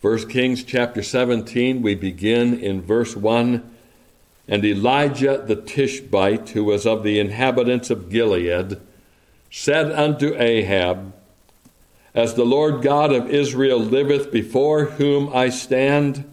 1 0.00 0.28
Kings 0.28 0.62
chapter 0.62 1.02
17, 1.02 1.82
we 1.82 1.96
begin 1.96 2.56
in 2.60 2.80
verse 2.80 3.16
1. 3.16 3.68
And 4.46 4.64
Elijah 4.64 5.42
the 5.44 5.56
Tishbite, 5.56 6.50
who 6.50 6.62
was 6.62 6.86
of 6.86 7.02
the 7.02 7.18
inhabitants 7.18 7.90
of 7.90 8.08
Gilead, 8.08 8.80
said 9.50 9.90
unto 9.90 10.36
Ahab, 10.36 11.12
As 12.14 12.34
the 12.34 12.44
Lord 12.44 12.80
God 12.80 13.12
of 13.12 13.28
Israel 13.28 13.80
liveth, 13.80 14.30
before 14.30 14.84
whom 14.84 15.34
I 15.34 15.48
stand, 15.48 16.24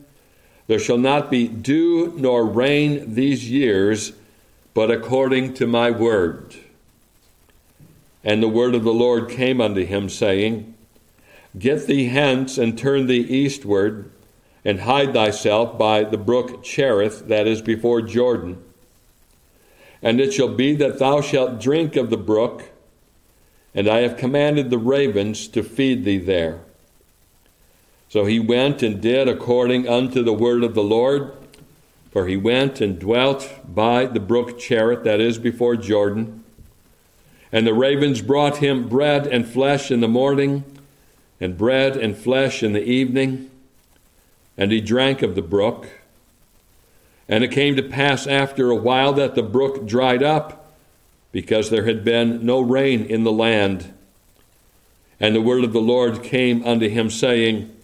there 0.68 0.78
shall 0.78 1.00
not 1.00 1.32
be 1.32 1.48
dew 1.48 2.14
nor 2.16 2.46
rain 2.46 3.16
these 3.16 3.50
years, 3.50 4.14
but 4.76 4.92
according 4.92 5.56
to 5.56 5.66
my 5.66 5.90
word. 5.90 6.56
And 8.24 8.44
the 8.44 8.48
word 8.48 8.76
of 8.76 8.84
the 8.84 8.94
Lord 8.94 9.28
came 9.28 9.60
unto 9.60 9.84
him, 9.84 10.08
saying, 10.08 10.75
Get 11.58 11.88
thee 11.88 12.08
hence 12.08 12.58
and 12.58 12.78
turn 12.78 13.08
thee 13.08 13.22
eastward, 13.22 14.12
and 14.64 14.82
hide 14.82 15.14
thyself 15.14 15.78
by 15.78 16.04
the 16.04 16.18
brook 16.18 16.64
Cherith 16.64 17.28
that 17.28 17.48
is 17.48 17.62
before 17.62 18.02
Jordan. 18.02 18.64
And 20.02 20.20
it 20.20 20.34
shall 20.34 20.50
be 20.50 20.76
that 20.76 21.00
thou 21.00 21.22
shalt 21.22 21.62
drink 21.62 21.96
of 21.96 22.10
the 22.10 22.18
brook, 22.18 22.72
and 23.74 23.88
I 23.88 24.00
have 24.00 24.18
commanded 24.18 24.70
the 24.70 24.78
ravens 24.78 25.48
to 25.50 25.64
feed 25.64 26.04
thee 26.04 26.18
there. 26.18 26.62
So 28.10 28.26
he 28.26 28.40
went 28.40 28.82
and 28.82 29.02
did 29.02 29.28
according 29.28 29.88
unto 29.88 30.24
the 30.24 30.34
word 30.34 30.64
of 30.64 30.74
the 30.74 30.84
Lord, 30.84 31.34
for 32.12 32.28
he 32.28 32.38
went 32.38 32.82
and 32.82 32.98
dwelt 32.98 33.50
by 33.68 34.06
the 34.06 34.20
brook 34.20 34.58
Cherith 34.58 35.04
that 35.04 35.20
is 35.20 35.38
before 35.38 35.76
Jordan. 35.76 36.44
And 37.52 37.68
the 37.68 37.74
ravens 37.74 38.22
brought 38.22 38.58
him 38.58 38.88
bread 38.88 39.28
and 39.28 39.48
flesh 39.48 39.92
in 39.92 40.02
the 40.02 40.08
morning, 40.08 40.64
and 41.40 41.58
bread 41.58 41.98
and 41.98 42.18
flesh 42.18 42.64
in 42.64 42.74
the 42.74 42.84
evening, 42.84 43.50
and 44.58 44.72
he 44.72 44.82
drank 44.82 45.22
of 45.22 45.36
the 45.36 45.42
brook. 45.42 45.88
And 47.28 47.44
it 47.44 47.52
came 47.52 47.76
to 47.76 47.84
pass 47.84 48.28
after 48.28 48.70
a 48.70 48.76
while 48.76 49.14
that 49.14 49.36
the 49.36 49.44
brook 49.44 49.86
dried 49.86 50.24
up, 50.24 50.74
because 51.32 51.70
there 51.70 51.86
had 51.86 52.06
been 52.06 52.46
no 52.46 52.62
rain 52.62 53.04
in 53.04 53.24
the 53.24 53.32
land. 53.32 53.94
And 55.20 55.36
the 55.36 55.42
word 55.42 55.64
of 55.64 55.74
the 55.74 55.82
Lord 55.82 56.24
came 56.24 56.66
unto 56.66 56.88
him, 56.88 57.10
saying, 57.10 57.76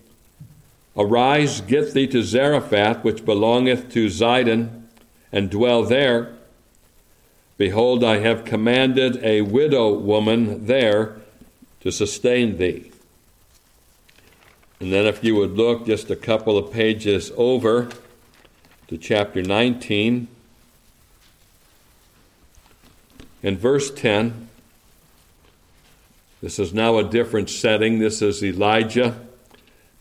Arise, 0.98 1.62
get 1.62 1.94
thee 1.94 2.08
to 2.08 2.22
Zarephath, 2.22 3.04
which 3.04 3.26
belongeth 3.26 3.92
to 3.94 4.08
Zidon, 4.08 4.84
and 5.32 5.50
dwell 5.50 5.84
there. 5.84 6.34
Behold, 7.58 8.04
I 8.04 8.18
have 8.18 8.44
commanded 8.44 9.24
a 9.24 9.42
widow 9.42 9.94
woman 9.94 10.66
there 10.66 11.18
to 11.82 11.92
sustain 11.92 12.58
thee. 12.58 12.91
And 14.82 14.92
then, 14.92 15.06
if 15.06 15.24
you 15.24 15.36
would 15.36 15.58
look 15.58 15.86
just 15.86 16.10
a 16.10 16.16
couple 16.16 16.58
of 16.58 16.74
pages 16.74 17.32
over 17.38 17.90
to 18.88 18.98
chapter 18.98 19.44
19 19.44 20.28
and 23.44 23.60
verse 23.60 23.92
10, 23.92 24.50
this 26.42 26.58
is 26.58 26.74
now 26.74 26.98
a 26.98 27.04
different 27.04 27.52
setting. 27.52 28.00
This 28.00 28.24
is 28.24 28.44
Elijah. 28.44 29.20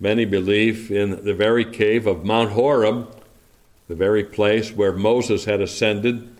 Many 0.00 0.24
believe 0.24 0.90
in 0.90 1.26
the 1.26 1.34
very 1.34 1.66
cave 1.66 2.06
of 2.06 2.24
Mount 2.24 2.52
Horeb, 2.52 3.14
the 3.86 3.94
very 3.94 4.24
place 4.24 4.72
where 4.72 4.92
Moses 4.92 5.44
had 5.44 5.60
ascended, 5.60 6.34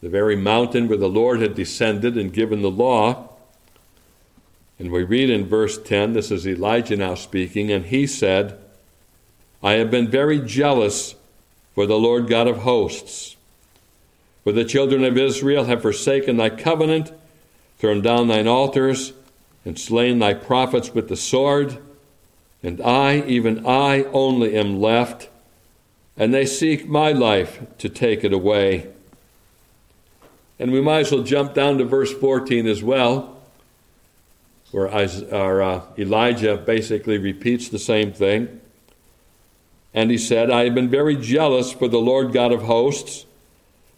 the 0.00 0.08
very 0.08 0.36
mountain 0.36 0.88
where 0.88 0.96
the 0.96 1.10
Lord 1.10 1.42
had 1.42 1.54
descended 1.54 2.16
and 2.16 2.32
given 2.32 2.62
the 2.62 2.70
law. 2.70 3.28
And 4.78 4.90
we 4.90 5.04
read 5.04 5.30
in 5.30 5.46
verse 5.46 5.78
10, 5.78 6.14
this 6.14 6.30
is 6.30 6.46
Elijah 6.46 6.96
now 6.96 7.14
speaking, 7.14 7.70
and 7.70 7.86
he 7.86 8.06
said, 8.06 8.58
I 9.62 9.74
have 9.74 9.90
been 9.90 10.08
very 10.08 10.40
jealous 10.40 11.14
for 11.74 11.86
the 11.86 11.98
Lord 11.98 12.28
God 12.28 12.48
of 12.48 12.58
hosts. 12.58 13.36
For 14.42 14.52
the 14.52 14.64
children 14.64 15.04
of 15.04 15.16
Israel 15.16 15.64
have 15.64 15.82
forsaken 15.82 16.36
thy 16.36 16.50
covenant, 16.50 17.12
thrown 17.78 18.02
down 18.02 18.28
thine 18.28 18.48
altars, 18.48 19.12
and 19.64 19.78
slain 19.78 20.18
thy 20.18 20.34
prophets 20.34 20.92
with 20.92 21.08
the 21.08 21.16
sword, 21.16 21.78
and 22.62 22.80
I, 22.80 23.20
even 23.26 23.66
I 23.66 24.04
only, 24.04 24.56
am 24.56 24.80
left, 24.80 25.28
and 26.16 26.34
they 26.34 26.46
seek 26.46 26.88
my 26.88 27.12
life 27.12 27.62
to 27.78 27.88
take 27.88 28.24
it 28.24 28.32
away. 28.32 28.88
And 30.58 30.72
we 30.72 30.80
might 30.80 31.00
as 31.00 31.12
well 31.12 31.22
jump 31.22 31.54
down 31.54 31.78
to 31.78 31.84
verse 31.84 32.12
14 32.12 32.66
as 32.66 32.82
well 32.82 33.33
where 34.74 34.92
uh, 34.92 35.82
Elijah 35.96 36.56
basically 36.56 37.16
repeats 37.16 37.68
the 37.68 37.78
same 37.78 38.12
thing. 38.12 38.60
And 39.94 40.10
he 40.10 40.18
said, 40.18 40.50
I 40.50 40.64
have 40.64 40.74
been 40.74 40.90
very 40.90 41.14
jealous 41.14 41.70
for 41.70 41.86
the 41.86 42.00
Lord 42.00 42.32
God 42.32 42.50
of 42.50 42.62
hosts, 42.62 43.24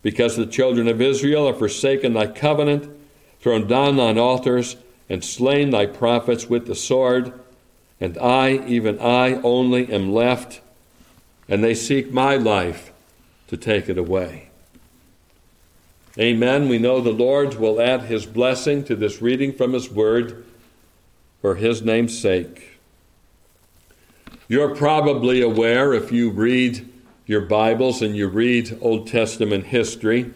because 0.03 0.37
the 0.37 0.45
children 0.45 0.87
of 0.87 1.01
Israel 1.01 1.47
have 1.47 1.59
forsaken 1.59 2.13
thy 2.13 2.27
covenant, 2.27 2.95
thrown 3.41 3.67
down 3.67 3.97
thine 3.97 4.19
altars, 4.19 4.77
and 5.09 5.25
slain 5.25 5.71
thy 5.71 5.87
prophets 5.87 6.47
with 6.51 6.67
the 6.67 6.75
sword. 6.75 7.33
And 7.99 8.19
I, 8.19 8.59
even 8.67 9.01
I 9.01 9.41
only, 9.41 9.91
am 9.91 10.13
left, 10.13 10.61
and 11.49 11.65
they 11.65 11.75
seek 11.75 12.13
my 12.13 12.37
life 12.37 12.93
to 13.49 13.57
take 13.57 13.89
it 13.89 13.97
away. 13.97 14.51
Amen. 16.19 16.69
We 16.69 16.79
know 16.79 17.01
the 17.01 17.13
Lord 17.13 17.55
will 17.55 17.81
add 17.81 18.03
his 18.03 18.27
blessing 18.27 18.85
to 18.85 18.95
this 18.95 19.23
reading 19.23 19.55
from 19.55 19.73
his 19.73 19.91
word 19.91 20.45
for 21.47 21.55
his 21.55 21.81
name's 21.81 22.19
sake. 22.19 22.81
You're 24.49 24.75
probably 24.75 25.43
aware 25.43 25.95
if 25.95 26.11
you 26.11 26.31
read 26.31 26.93
your 27.25 27.43
Bibles 27.43 28.03
and 28.03 28.17
you 28.17 28.27
read 28.27 28.77
Old 28.81 29.07
Testament 29.07 29.67
history 29.67 30.35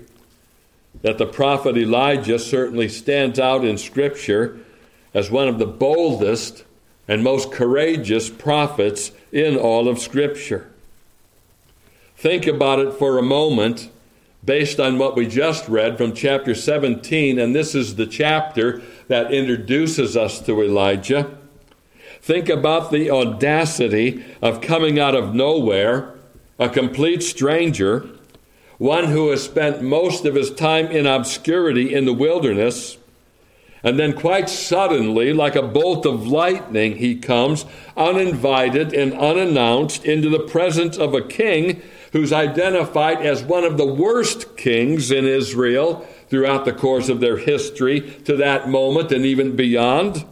that 1.03 1.19
the 1.19 1.27
prophet 1.27 1.77
Elijah 1.77 2.39
certainly 2.39 2.89
stands 2.89 3.41
out 3.41 3.65
in 3.65 3.77
Scripture 3.77 4.61
as 5.13 5.33
one 5.33 5.49
of 5.49 5.59
the 5.59 5.67
boldest 5.67 6.63
and 7.09 7.25
most 7.25 7.51
courageous 7.51 8.31
prophets 8.31 9.11
in 9.33 9.57
all 9.57 9.89
of 9.89 9.99
Scripture. 9.99 10.71
Think 12.17 12.47
about 12.47 12.79
it 12.79 12.95
for 12.95 13.19
a 13.19 13.23
moment 13.23 13.91
based 14.45 14.79
on 14.79 14.97
what 14.97 15.17
we 15.17 15.27
just 15.27 15.69
read 15.69 15.99
from 15.99 16.15
chapter 16.15 16.55
17, 16.55 17.41
and 17.41 17.53
this 17.53 17.75
is 17.75 17.97
the 17.97 18.07
chapter 18.07 18.81
that 19.11 19.33
introduces 19.33 20.17
us 20.17 20.39
to 20.39 20.63
Elijah. 20.63 21.37
Think 22.23 22.49
about 22.49 22.93
the 22.93 23.11
audacity 23.11 24.25
of 24.41 24.61
coming 24.61 25.01
out 25.01 25.17
of 25.17 25.35
nowhere, 25.35 26.15
a 26.61 26.69
complete 26.69 27.25
stranger, 27.25 28.09
one 28.79 29.07
who 29.07 29.31
has 29.31 29.43
spent 29.43 29.83
most 29.83 30.25
of 30.27 30.37
his 30.37 30.53
time 30.53 30.87
in 30.87 31.09
obscurity 31.09 31.93
in 31.93 32.05
the 32.05 32.13
wilderness. 32.13 32.99
And 33.83 33.99
then, 33.99 34.13
quite 34.13 34.49
suddenly, 34.49 35.33
like 35.33 35.57
a 35.57 35.63
bolt 35.63 36.07
of 36.07 36.29
lightning, 36.29 36.99
he 36.99 37.17
comes 37.17 37.65
uninvited 37.97 38.93
and 38.95 39.13
unannounced 39.15 40.05
into 40.05 40.29
the 40.29 40.47
presence 40.47 40.97
of 40.97 41.15
a 41.15 41.27
king 41.27 41.83
who's 42.13 42.33
identified 42.33 43.27
as 43.27 43.43
one 43.43 43.65
of 43.65 43.77
the 43.77 43.93
worst 43.93 44.57
kings 44.57 45.11
in 45.11 45.25
Israel 45.25 46.07
throughout 46.31 46.65
the 46.65 46.73
course 46.73 47.09
of 47.09 47.21
their 47.21 47.37
history 47.37 48.01
to 48.25 48.37
that 48.37 48.69
moment 48.69 49.13
and 49.13 49.27
even 49.27 49.57
beyond. 49.57 50.25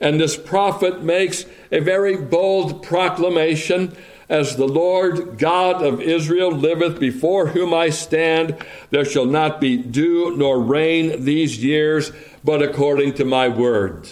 And 0.00 0.20
this 0.20 0.36
prophet 0.36 1.02
makes 1.02 1.46
a 1.72 1.80
very 1.80 2.16
bold 2.16 2.82
proclamation 2.82 3.96
as 4.28 4.56
the 4.56 4.66
Lord 4.66 5.38
God 5.38 5.82
of 5.82 6.00
Israel 6.00 6.50
liveth, 6.50 6.98
before 6.98 7.48
whom 7.48 7.72
I 7.72 7.90
stand, 7.90 8.56
there 8.90 9.04
shall 9.04 9.26
not 9.26 9.60
be 9.60 9.76
dew 9.76 10.34
nor 10.36 10.60
rain 10.60 11.24
these 11.24 11.62
years, 11.62 12.10
but 12.42 12.62
according 12.62 13.14
to 13.14 13.24
my 13.24 13.48
word. 13.48 14.10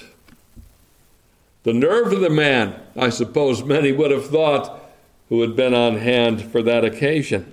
The 1.64 1.72
nerve 1.72 2.12
of 2.12 2.20
the 2.20 2.30
man, 2.30 2.74
I 2.96 3.08
suppose 3.08 3.64
many 3.64 3.90
would 3.90 4.10
have 4.10 4.26
thought, 4.26 4.80
who 5.28 5.40
had 5.40 5.56
been 5.56 5.74
on 5.74 5.96
hand 5.96 6.42
for 6.42 6.62
that 6.62 6.84
occasion. 6.84 7.50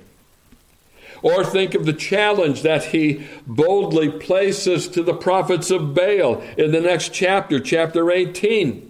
Or 1.21 1.43
think 1.43 1.75
of 1.75 1.85
the 1.85 1.93
challenge 1.93 2.61
that 2.61 2.85
he 2.85 3.27
boldly 3.45 4.09
places 4.09 4.87
to 4.89 5.03
the 5.03 5.13
prophets 5.13 5.69
of 5.71 5.93
Baal 5.93 6.41
in 6.57 6.71
the 6.71 6.81
next 6.81 7.13
chapter, 7.13 7.59
chapter 7.59 8.09
18. 8.11 8.88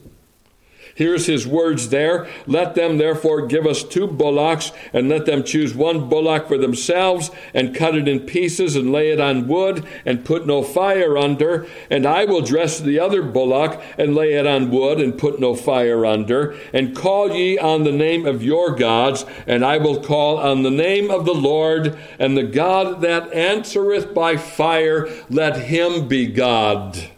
Here's 0.99 1.27
his 1.27 1.47
words 1.47 1.87
there. 1.91 2.27
Let 2.45 2.75
them 2.75 2.97
therefore 2.97 3.47
give 3.47 3.65
us 3.65 3.85
two 3.85 4.05
bullocks, 4.05 4.73
and 4.91 5.07
let 5.07 5.25
them 5.25 5.45
choose 5.45 5.73
one 5.73 6.09
bullock 6.09 6.49
for 6.49 6.57
themselves, 6.57 7.31
and 7.53 7.73
cut 7.73 7.95
it 7.95 8.09
in 8.09 8.19
pieces, 8.19 8.75
and 8.75 8.91
lay 8.91 9.09
it 9.09 9.19
on 9.21 9.47
wood, 9.47 9.87
and 10.05 10.25
put 10.25 10.45
no 10.45 10.61
fire 10.61 11.17
under. 11.17 11.65
And 11.89 12.05
I 12.05 12.25
will 12.25 12.41
dress 12.41 12.81
the 12.81 12.99
other 12.99 13.21
bullock, 13.21 13.81
and 13.97 14.13
lay 14.13 14.33
it 14.33 14.45
on 14.45 14.71
wood, 14.71 14.99
and 14.99 15.17
put 15.17 15.39
no 15.39 15.55
fire 15.55 16.05
under. 16.05 16.53
And 16.73 16.93
call 16.93 17.33
ye 17.33 17.57
on 17.57 17.85
the 17.85 17.93
name 17.93 18.25
of 18.25 18.43
your 18.43 18.75
gods, 18.75 19.23
and 19.47 19.63
I 19.63 19.77
will 19.77 20.03
call 20.03 20.37
on 20.37 20.63
the 20.63 20.69
name 20.69 21.09
of 21.09 21.23
the 21.23 21.33
Lord, 21.33 21.97
and 22.19 22.35
the 22.35 22.43
God 22.43 22.99
that 22.99 23.31
answereth 23.31 24.13
by 24.13 24.35
fire, 24.35 25.07
let 25.29 25.55
him 25.55 26.09
be 26.09 26.27
God. 26.27 27.09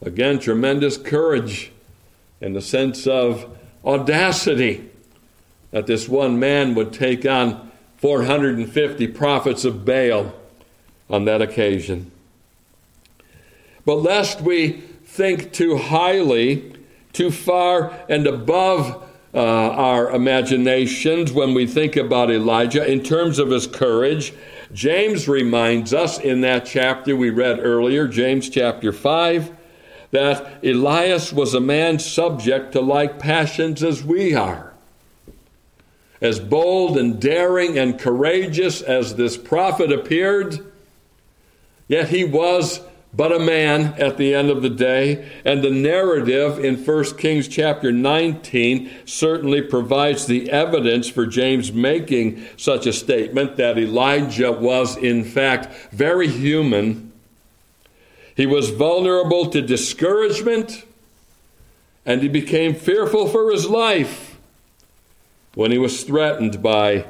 Again, 0.00 0.38
tremendous 0.38 0.96
courage 0.96 1.72
and 2.40 2.54
the 2.54 2.62
sense 2.62 3.06
of 3.06 3.56
audacity 3.84 4.90
that 5.70 5.86
this 5.86 6.08
one 6.08 6.38
man 6.38 6.74
would 6.74 6.92
take 6.92 7.24
on 7.26 7.70
450 7.98 9.08
prophets 9.08 9.64
of 9.64 9.84
Baal 9.84 10.34
on 11.08 11.24
that 11.26 11.42
occasion. 11.42 12.10
But 13.84 13.96
lest 13.96 14.40
we 14.40 14.72
think 15.04 15.52
too 15.52 15.76
highly, 15.76 16.72
too 17.12 17.30
far 17.30 17.92
and 18.08 18.26
above 18.26 19.06
uh, 19.32 19.38
our 19.38 20.10
imaginations 20.10 21.32
when 21.32 21.54
we 21.54 21.66
think 21.66 21.96
about 21.96 22.30
Elijah 22.30 22.90
in 22.90 23.02
terms 23.02 23.38
of 23.38 23.50
his 23.50 23.66
courage, 23.66 24.32
James 24.72 25.28
reminds 25.28 25.92
us 25.92 26.18
in 26.18 26.40
that 26.42 26.64
chapter 26.64 27.14
we 27.16 27.30
read 27.30 27.58
earlier, 27.60 28.08
James 28.08 28.48
chapter 28.48 28.92
5, 28.92 29.56
that 30.10 30.64
Elias 30.64 31.32
was 31.32 31.54
a 31.54 31.60
man 31.60 31.98
subject 31.98 32.72
to 32.72 32.80
like 32.80 33.18
passions 33.18 33.82
as 33.82 34.02
we 34.02 34.34
are. 34.34 34.72
As 36.20 36.38
bold 36.38 36.98
and 36.98 37.20
daring 37.20 37.78
and 37.78 37.98
courageous 37.98 38.82
as 38.82 39.14
this 39.14 39.36
prophet 39.36 39.92
appeared, 39.92 40.60
yet 41.88 42.08
he 42.08 42.24
was 42.24 42.80
but 43.12 43.32
a 43.32 43.38
man 43.38 43.94
at 43.94 44.16
the 44.16 44.34
end 44.34 44.50
of 44.50 44.62
the 44.62 44.70
day. 44.70 45.28
And 45.44 45.62
the 45.62 45.70
narrative 45.70 46.64
in 46.64 46.84
1 46.84 47.16
Kings 47.16 47.48
chapter 47.48 47.90
19 47.90 48.90
certainly 49.04 49.62
provides 49.62 50.26
the 50.26 50.50
evidence 50.50 51.08
for 51.08 51.26
James 51.26 51.72
making 51.72 52.44
such 52.56 52.86
a 52.86 52.92
statement 52.92 53.56
that 53.56 53.78
Elijah 53.78 54.52
was, 54.52 54.96
in 54.96 55.24
fact, 55.24 55.92
very 55.92 56.28
human. 56.28 57.09
He 58.40 58.46
was 58.46 58.70
vulnerable 58.70 59.50
to 59.50 59.60
discouragement, 59.60 60.86
and 62.06 62.22
he 62.22 62.28
became 62.28 62.74
fearful 62.74 63.28
for 63.28 63.52
his 63.52 63.68
life 63.68 64.38
when 65.54 65.70
he 65.70 65.76
was 65.76 66.04
threatened 66.04 66.62
by 66.62 67.04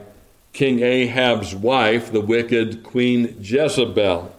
King 0.52 0.80
Ahab's 0.80 1.54
wife, 1.54 2.10
the 2.10 2.20
wicked 2.20 2.82
Queen 2.82 3.36
Jezebel. 3.40 4.34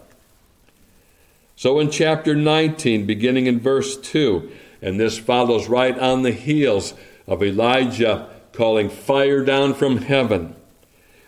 So 1.56 1.80
in 1.80 1.90
chapter 1.90 2.34
19, 2.34 3.06
beginning 3.06 3.46
in 3.46 3.58
verse 3.58 3.96
2, 3.96 4.52
and 4.82 5.00
this 5.00 5.16
follows 5.16 5.70
right 5.70 5.98
on 5.98 6.20
the 6.20 6.32
heels 6.32 6.92
of 7.26 7.42
Elijah 7.42 8.28
calling 8.52 8.90
fire 8.90 9.42
down 9.42 9.72
from 9.72 9.96
heaven. 10.02 10.54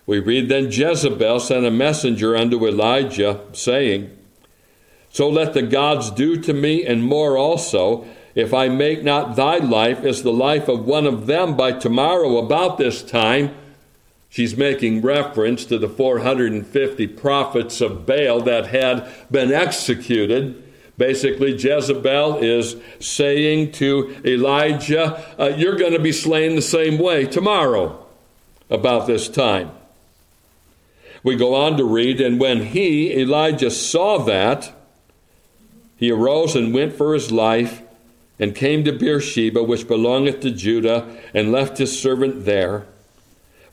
We 0.05 0.19
read 0.19 0.51
then 0.51 0.71
Jezebel 0.71 1.41
sent 1.41 1.65
a 1.65 1.71
messenger 1.71 2.37
unto 2.37 2.67
Elijah, 2.67 3.41
saying, 3.53 4.15
So 5.15 5.31
let 5.31 5.55
the 5.55 5.63
gods 5.63 6.11
do 6.11 6.37
to 6.43 6.53
me, 6.53 6.85
and 6.85 7.03
more 7.03 7.39
also, 7.39 8.05
if 8.35 8.53
I 8.53 8.69
make 8.69 9.03
not 9.03 9.37
thy 9.37 9.59
life 9.59 10.05
as 10.05 10.23
the 10.23 10.33
life 10.33 10.69
of 10.69 10.85
one 10.85 11.07
of 11.07 11.27
them 11.27 11.57
by 11.57 11.73
tomorrow 11.73 12.37
about 12.37 12.77
this 12.77 13.03
time, 13.03 13.55
She's 14.35 14.57
making 14.57 15.03
reference 15.03 15.65
to 15.67 15.79
the 15.79 15.89
450 15.89 17.07
prophets 17.07 17.81
of 17.81 18.05
Baal 18.05 18.41
that 18.41 18.67
had 18.67 19.09
been 19.31 19.53
executed. 19.53 20.61
Basically, 20.99 21.53
Jezebel 21.53 22.39
is 22.39 22.75
saying 22.99 23.71
to 23.75 24.21
Elijah, 24.25 25.25
uh, 25.39 25.53
You're 25.57 25.77
going 25.77 25.93
to 25.93 26.01
be 26.01 26.11
slain 26.11 26.57
the 26.57 26.63
same 26.63 26.99
way 26.99 27.27
tomorrow 27.27 28.05
about 28.69 29.07
this 29.07 29.29
time. 29.29 29.71
We 31.23 31.37
go 31.37 31.55
on 31.55 31.77
to 31.77 31.85
read, 31.85 32.21
and 32.21 32.41
when 32.41 32.67
he, 32.67 33.17
Elijah, 33.17 33.71
saw 33.71 34.19
that, 34.25 34.73
he 35.97 36.11
arose 36.11 36.57
and 36.57 36.75
went 36.75 36.93
for 36.93 37.15
his 37.15 37.31
life 37.31 37.83
and 38.39 38.55
came 38.55 38.85
to 38.85 38.93
Beersheba, 38.93 39.63
which 39.63 39.87
belongeth 39.87 40.41
to 40.41 40.51
Judah, 40.51 41.07
and 41.33 41.53
left 41.53 41.79
his 41.79 41.99
servant 41.99 42.45
there. 42.45 42.87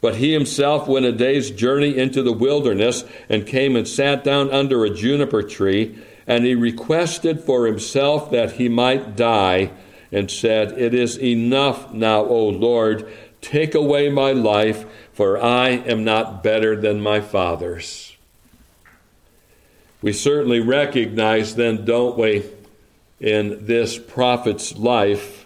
But 0.01 0.15
he 0.15 0.33
himself 0.33 0.87
went 0.87 1.05
a 1.05 1.11
day's 1.11 1.51
journey 1.51 1.97
into 1.97 2.23
the 2.23 2.33
wilderness 2.33 3.03
and 3.29 3.45
came 3.45 3.75
and 3.75 3.87
sat 3.87 4.23
down 4.23 4.51
under 4.51 4.83
a 4.83 4.89
juniper 4.89 5.43
tree. 5.43 5.97
And 6.27 6.43
he 6.45 6.55
requested 6.55 7.41
for 7.41 7.65
himself 7.65 8.31
that 8.31 8.53
he 8.53 8.69
might 8.69 9.15
die, 9.15 9.71
and 10.11 10.29
said, 10.29 10.77
It 10.77 10.93
is 10.93 11.17
enough 11.19 11.91
now, 11.93 12.25
O 12.25 12.47
Lord, 12.47 13.11
take 13.41 13.73
away 13.75 14.09
my 14.09 14.31
life, 14.31 14.85
for 15.13 15.41
I 15.41 15.69
am 15.69 16.03
not 16.03 16.43
better 16.43 16.75
than 16.75 17.01
my 17.01 17.21
fathers. 17.21 18.10
We 20.01 20.13
certainly 20.13 20.59
recognize, 20.59 21.55
then, 21.55 21.85
don't 21.85 22.17
we, 22.17 22.43
in 23.19 23.65
this 23.67 23.99
prophet's 23.99 24.75
life, 24.75 25.45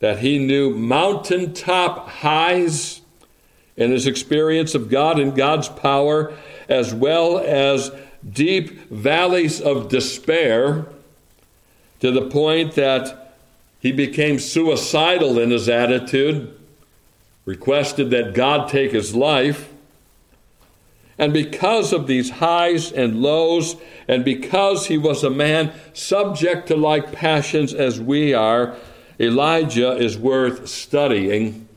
that 0.00 0.18
he 0.18 0.38
knew 0.38 0.70
mountaintop 0.70 2.08
highs 2.08 3.00
in 3.76 3.92
his 3.92 4.06
experience 4.06 4.74
of 4.74 4.90
God 4.90 5.18
and 5.18 5.36
God's 5.36 5.68
power, 5.68 6.34
as 6.68 6.92
well 6.92 7.38
as 7.38 7.92
deep 8.28 8.90
valleys 8.90 9.60
of 9.60 9.88
despair, 9.88 10.86
to 12.00 12.10
the 12.10 12.28
point 12.28 12.74
that 12.74 13.36
he 13.78 13.92
became 13.92 14.38
suicidal 14.38 15.38
in 15.38 15.50
his 15.50 15.68
attitude, 15.68 16.54
requested 17.44 18.10
that 18.10 18.34
God 18.34 18.68
take 18.68 18.92
his 18.92 19.14
life. 19.14 19.69
And 21.20 21.34
because 21.34 21.92
of 21.92 22.06
these 22.06 22.30
highs 22.30 22.90
and 22.90 23.20
lows, 23.20 23.76
and 24.08 24.24
because 24.24 24.86
he 24.86 24.96
was 24.96 25.22
a 25.22 25.28
man 25.28 25.70
subject 25.92 26.68
to 26.68 26.76
like 26.76 27.12
passions 27.12 27.74
as 27.74 28.00
we 28.00 28.32
are, 28.32 28.74
Elijah 29.20 29.92
is 29.98 30.16
worth 30.16 30.66
studying 30.66 31.68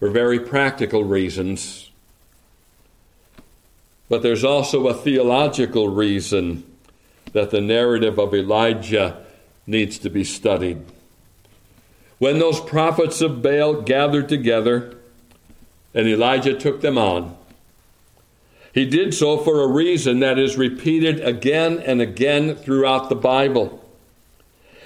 for 0.00 0.10
very 0.10 0.40
practical 0.40 1.04
reasons. 1.04 1.88
But 4.08 4.22
there's 4.24 4.42
also 4.42 4.88
a 4.88 4.94
theological 4.94 5.86
reason 5.86 6.64
that 7.34 7.52
the 7.52 7.60
narrative 7.60 8.18
of 8.18 8.34
Elijah 8.34 9.24
needs 9.68 9.98
to 9.98 10.10
be 10.10 10.24
studied. 10.24 10.84
When 12.18 12.40
those 12.40 12.58
prophets 12.58 13.20
of 13.20 13.40
Baal 13.40 13.82
gathered 13.82 14.28
together 14.28 14.96
and 15.94 16.08
Elijah 16.08 16.58
took 16.58 16.80
them 16.80 16.98
on, 16.98 17.37
he 18.78 18.86
did 18.86 19.12
so 19.12 19.38
for 19.38 19.60
a 19.60 19.66
reason 19.66 20.20
that 20.20 20.38
is 20.38 20.56
repeated 20.56 21.18
again 21.18 21.80
and 21.80 22.00
again 22.00 22.54
throughout 22.54 23.08
the 23.08 23.16
Bible. 23.16 23.84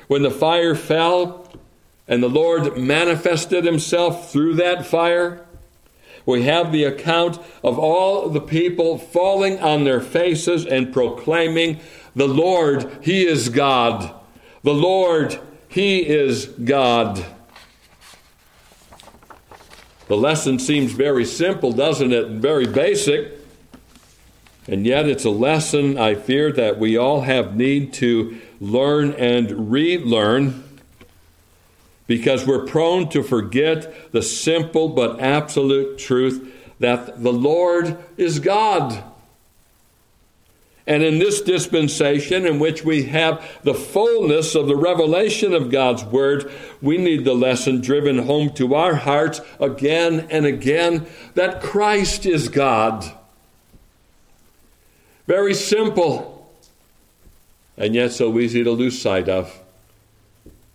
When 0.07 0.23
the 0.23 0.31
fire 0.31 0.75
fell, 0.75 1.47
and 2.09 2.23
the 2.23 2.29
Lord 2.31 2.79
manifested 2.79 3.67
himself 3.67 4.33
through 4.33 4.55
that 4.55 4.87
fire. 4.87 5.45
We 6.25 6.45
have 6.45 6.73
the 6.73 6.85
account 6.85 7.39
of 7.63 7.79
all 7.79 8.31
the 8.31 8.41
people 8.41 8.97
falling 8.97 9.61
on 9.61 9.85
their 9.85 10.01
faces 10.01 10.65
and 10.65 10.91
proclaiming, 10.91 11.79
The 12.17 12.29
Lord, 12.29 12.99
He 13.03 13.27
is 13.27 13.51
God. 13.51 14.11
The 14.63 14.73
Lord, 14.73 15.39
He 15.69 15.99
is 16.09 16.47
God. 16.47 17.27
The 20.09 20.17
lesson 20.17 20.59
seems 20.59 20.93
very 20.93 21.27
simple, 21.27 21.73
doesn't 21.73 22.13
it? 22.13 22.29
Very 22.29 22.67
basic. 22.67 23.42
And 24.69 24.87
yet, 24.87 25.09
it's 25.09 25.25
a 25.25 25.31
lesson 25.31 25.99
I 25.99 26.15
fear 26.15 26.53
that 26.53 26.79
we 26.79 26.97
all 26.97 27.23
have 27.23 27.57
need 27.57 27.93
to 27.95 28.41
learn 28.61 29.13
and 29.13 29.73
relearn 29.73 30.63
because 32.07 32.47
we're 32.47 32.67
prone 32.67 33.09
to 33.09 33.23
forget 33.23 34.13
the 34.13 34.23
simple 34.23 34.89
but 34.89 35.19
absolute 35.19 35.99
truth 35.99 36.55
that 36.79 37.23
the 37.23 37.33
Lord 37.33 37.97
is 38.17 38.39
God. 38.39 39.03
And 40.87 41.03
in 41.03 41.19
this 41.19 41.41
dispensation, 41.41 42.45
in 42.45 42.59
which 42.59 42.85
we 42.85 43.05
have 43.05 43.61
the 43.63 43.75
fullness 43.75 44.55
of 44.55 44.67
the 44.67 44.77
revelation 44.77 45.55
of 45.55 45.71
God's 45.71 46.05
Word, 46.05 46.51
we 46.81 46.99
need 46.99 47.25
the 47.25 47.35
lesson 47.35 47.81
driven 47.81 48.19
home 48.19 48.51
to 48.55 48.75
our 48.75 48.97
hearts 48.97 49.41
again 49.61 50.27
and 50.31 50.45
again 50.45 51.07
that 51.35 51.63
Christ 51.63 52.27
is 52.27 52.49
God. 52.49 53.11
Very 55.27 55.55
simple, 55.55 56.53
and 57.77 57.95
yet 57.95 58.11
so 58.13 58.37
easy 58.41 58.65
to 58.65 58.73
lose 58.73 59.01
sight 59.01 59.29
of 59.29 59.57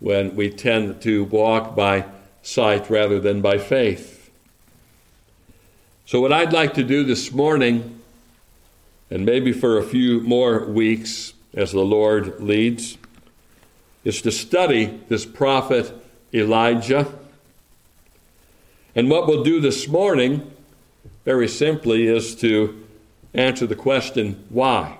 when 0.00 0.34
we 0.36 0.48
tend 0.48 1.02
to 1.02 1.24
walk 1.24 1.76
by 1.76 2.06
sight 2.42 2.88
rather 2.88 3.20
than 3.20 3.42
by 3.42 3.58
faith. 3.58 4.30
So, 6.06 6.20
what 6.22 6.32
I'd 6.32 6.54
like 6.54 6.72
to 6.74 6.82
do 6.82 7.04
this 7.04 7.30
morning, 7.30 8.00
and 9.10 9.26
maybe 9.26 9.52
for 9.52 9.76
a 9.76 9.82
few 9.82 10.22
more 10.22 10.64
weeks 10.64 11.34
as 11.52 11.72
the 11.72 11.84
Lord 11.84 12.40
leads, 12.40 12.96
is 14.02 14.22
to 14.22 14.32
study 14.32 14.98
this 15.08 15.26
prophet 15.26 15.92
Elijah. 16.32 17.06
And 18.94 19.10
what 19.10 19.26
we'll 19.26 19.44
do 19.44 19.60
this 19.60 19.86
morning, 19.86 20.50
very 21.26 21.48
simply, 21.48 22.06
is 22.06 22.34
to 22.36 22.87
answer 23.34 23.66
the 23.66 23.76
question 23.76 24.44
why? 24.48 24.98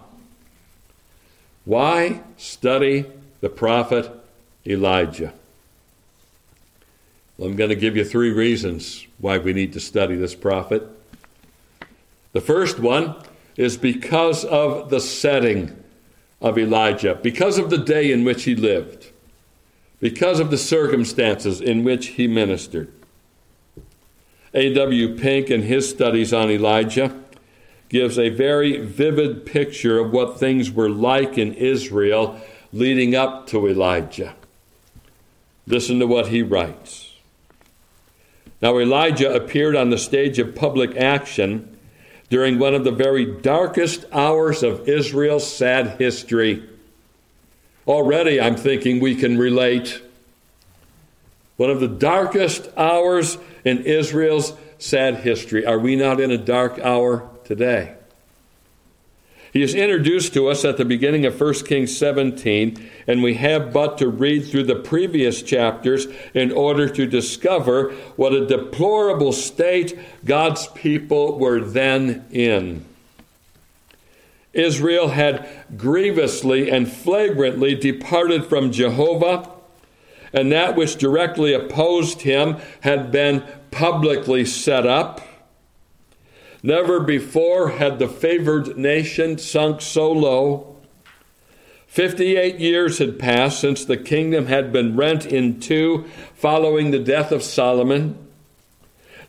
Why 1.64 2.22
study 2.36 3.04
the 3.40 3.48
prophet 3.48 4.10
Elijah. 4.66 5.32
Well, 7.36 7.48
I'm 7.48 7.56
going 7.56 7.70
to 7.70 7.76
give 7.76 7.96
you 7.96 8.04
three 8.04 8.30
reasons 8.32 9.06
why 9.18 9.38
we 9.38 9.52
need 9.52 9.72
to 9.72 9.80
study 9.80 10.16
this 10.16 10.34
prophet. 10.34 10.82
The 12.32 12.40
first 12.40 12.78
one 12.78 13.14
is 13.56 13.76
because 13.76 14.44
of 14.44 14.90
the 14.90 15.00
setting 15.00 15.84
of 16.40 16.58
Elijah, 16.58 17.18
because 17.22 17.58
of 17.58 17.70
the 17.70 17.78
day 17.78 18.12
in 18.12 18.24
which 18.24 18.44
he 18.44 18.54
lived, 18.54 19.10
because 20.00 20.38
of 20.38 20.50
the 20.50 20.58
circumstances 20.58 21.60
in 21.60 21.82
which 21.82 22.08
he 22.08 22.28
ministered. 22.28 22.92
A.W. 24.54 25.16
Pink, 25.16 25.50
in 25.50 25.62
his 25.62 25.88
studies 25.88 26.32
on 26.32 26.50
Elijah, 26.50 27.14
gives 27.88 28.18
a 28.18 28.28
very 28.28 28.78
vivid 28.78 29.46
picture 29.46 29.98
of 29.98 30.12
what 30.12 30.38
things 30.38 30.70
were 30.70 30.90
like 30.90 31.38
in 31.38 31.54
Israel 31.54 32.40
leading 32.72 33.14
up 33.14 33.46
to 33.48 33.66
Elijah. 33.66 34.34
Listen 35.66 35.98
to 35.98 36.06
what 36.06 36.28
he 36.28 36.42
writes. 36.42 37.14
Now, 38.60 38.78
Elijah 38.78 39.32
appeared 39.34 39.76
on 39.76 39.90
the 39.90 39.98
stage 39.98 40.38
of 40.38 40.54
public 40.54 40.96
action 40.96 41.78
during 42.28 42.58
one 42.58 42.74
of 42.74 42.84
the 42.84 42.90
very 42.90 43.24
darkest 43.40 44.04
hours 44.12 44.62
of 44.62 44.88
Israel's 44.88 45.50
sad 45.50 45.98
history. 45.98 46.68
Already, 47.86 48.40
I'm 48.40 48.56
thinking 48.56 49.00
we 49.00 49.14
can 49.14 49.38
relate. 49.38 50.02
One 51.56 51.70
of 51.70 51.80
the 51.80 51.88
darkest 51.88 52.68
hours 52.76 53.38
in 53.64 53.78
Israel's 53.84 54.52
sad 54.78 55.16
history. 55.16 55.64
Are 55.64 55.78
we 55.78 55.96
not 55.96 56.20
in 56.20 56.30
a 56.30 56.38
dark 56.38 56.78
hour 56.80 57.28
today? 57.48 57.94
He 59.54 59.62
is 59.62 59.74
introduced 59.74 60.34
to 60.34 60.48
us 60.48 60.66
at 60.66 60.76
the 60.76 60.84
beginning 60.84 61.24
of 61.24 61.40
1 61.40 61.54
Kings 61.64 61.96
17, 61.96 62.90
and 63.06 63.22
we 63.22 63.34
have 63.34 63.72
but 63.72 63.96
to 63.98 64.08
read 64.08 64.46
through 64.46 64.64
the 64.64 64.76
previous 64.76 65.40
chapters 65.40 66.06
in 66.34 66.52
order 66.52 66.86
to 66.90 67.06
discover 67.06 67.92
what 68.16 68.34
a 68.34 68.46
deplorable 68.46 69.32
state 69.32 69.98
God's 70.26 70.66
people 70.68 71.38
were 71.38 71.60
then 71.60 72.26
in. 72.30 72.84
Israel 74.52 75.08
had 75.08 75.48
grievously 75.78 76.70
and 76.70 76.90
flagrantly 76.90 77.74
departed 77.74 78.44
from 78.44 78.72
Jehovah, 78.72 79.50
and 80.34 80.52
that 80.52 80.76
which 80.76 80.96
directly 80.96 81.54
opposed 81.54 82.20
him 82.20 82.58
had 82.80 83.10
been 83.10 83.42
publicly 83.70 84.44
set 84.44 84.86
up. 84.86 85.22
Never 86.62 87.00
before 87.00 87.70
had 87.70 87.98
the 87.98 88.08
favored 88.08 88.76
nation 88.76 89.38
sunk 89.38 89.80
so 89.80 90.10
low. 90.10 90.76
Fifty 91.86 92.36
eight 92.36 92.58
years 92.58 92.98
had 92.98 93.18
passed 93.18 93.60
since 93.60 93.84
the 93.84 93.96
kingdom 93.96 94.46
had 94.46 94.72
been 94.72 94.96
rent 94.96 95.24
in 95.24 95.60
two 95.60 96.04
following 96.34 96.90
the 96.90 96.98
death 96.98 97.32
of 97.32 97.42
Solomon. 97.42 98.18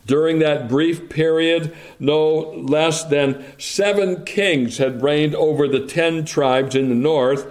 During 0.06 0.40
that 0.40 0.68
brief 0.68 1.08
period, 1.08 1.76
no 2.00 2.52
less 2.52 3.04
than 3.04 3.46
seven 3.60 4.26
kings 4.26 4.80
had 4.80 5.04
reigned 5.04 5.36
over 5.36 5.68
the 5.68 5.86
ten 5.86 6.26
tribes 6.26 6.76
in 6.76 6.90
the 6.90 6.96
north, 6.96 7.46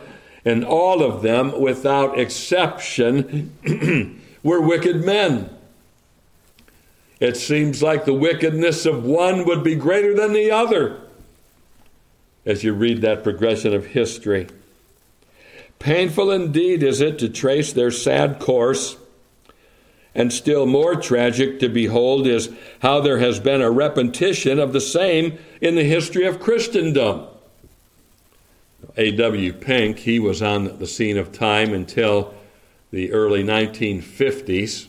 and 0.45 0.65
all 0.65 1.03
of 1.03 1.23
them, 1.23 1.61
without 1.61 2.19
exception, 2.19 3.53
were 4.43 4.61
wicked 4.61 5.05
men. 5.05 5.51
It 7.21 7.37
seems 7.37 7.83
like 7.83 8.05
the 8.05 8.15
wickedness 8.15 8.87
of 8.87 9.05
one 9.05 9.45
would 9.45 9.65
be 9.65 9.75
greater 9.75 10.15
than 10.15 10.33
the 10.33 10.51
other 10.51 11.01
as 12.49 12.65
you 12.65 12.73
read 12.73 13.03
that 13.03 13.23
progression 13.23 13.75
of 13.75 13.87
history. 13.87 14.47
Painful 15.79 16.31
indeed 16.31 16.83
is 16.83 17.01
it 17.01 17.19
to 17.19 17.29
trace 17.29 17.73
their 17.73 17.91
sad 17.91 18.39
course, 18.41 18.97
and 20.15 20.33
still 20.33 20.65
more 20.65 20.97
tragic 20.97 21.61
to 21.61 21.69
behold 21.69 22.27
is 22.27 22.51
how 22.81 23.01
there 23.01 23.19
has 23.19 23.39
been 23.39 23.61
a 23.61 23.71
repetition 23.71 24.59
of 24.59 24.73
the 24.73 24.81
same 24.81 25.39
in 25.61 25.75
the 25.75 25.85
history 25.85 26.27
of 26.27 26.41
Christendom. 26.41 27.27
A.W. 28.97 29.53
Pink, 29.53 29.99
he 29.99 30.19
was 30.19 30.41
on 30.41 30.79
the 30.79 30.87
scene 30.87 31.19
of 31.19 31.31
time 31.31 31.75
until 31.75 32.35
the 32.91 33.13
early 33.13 33.45
1950s, 33.45 34.87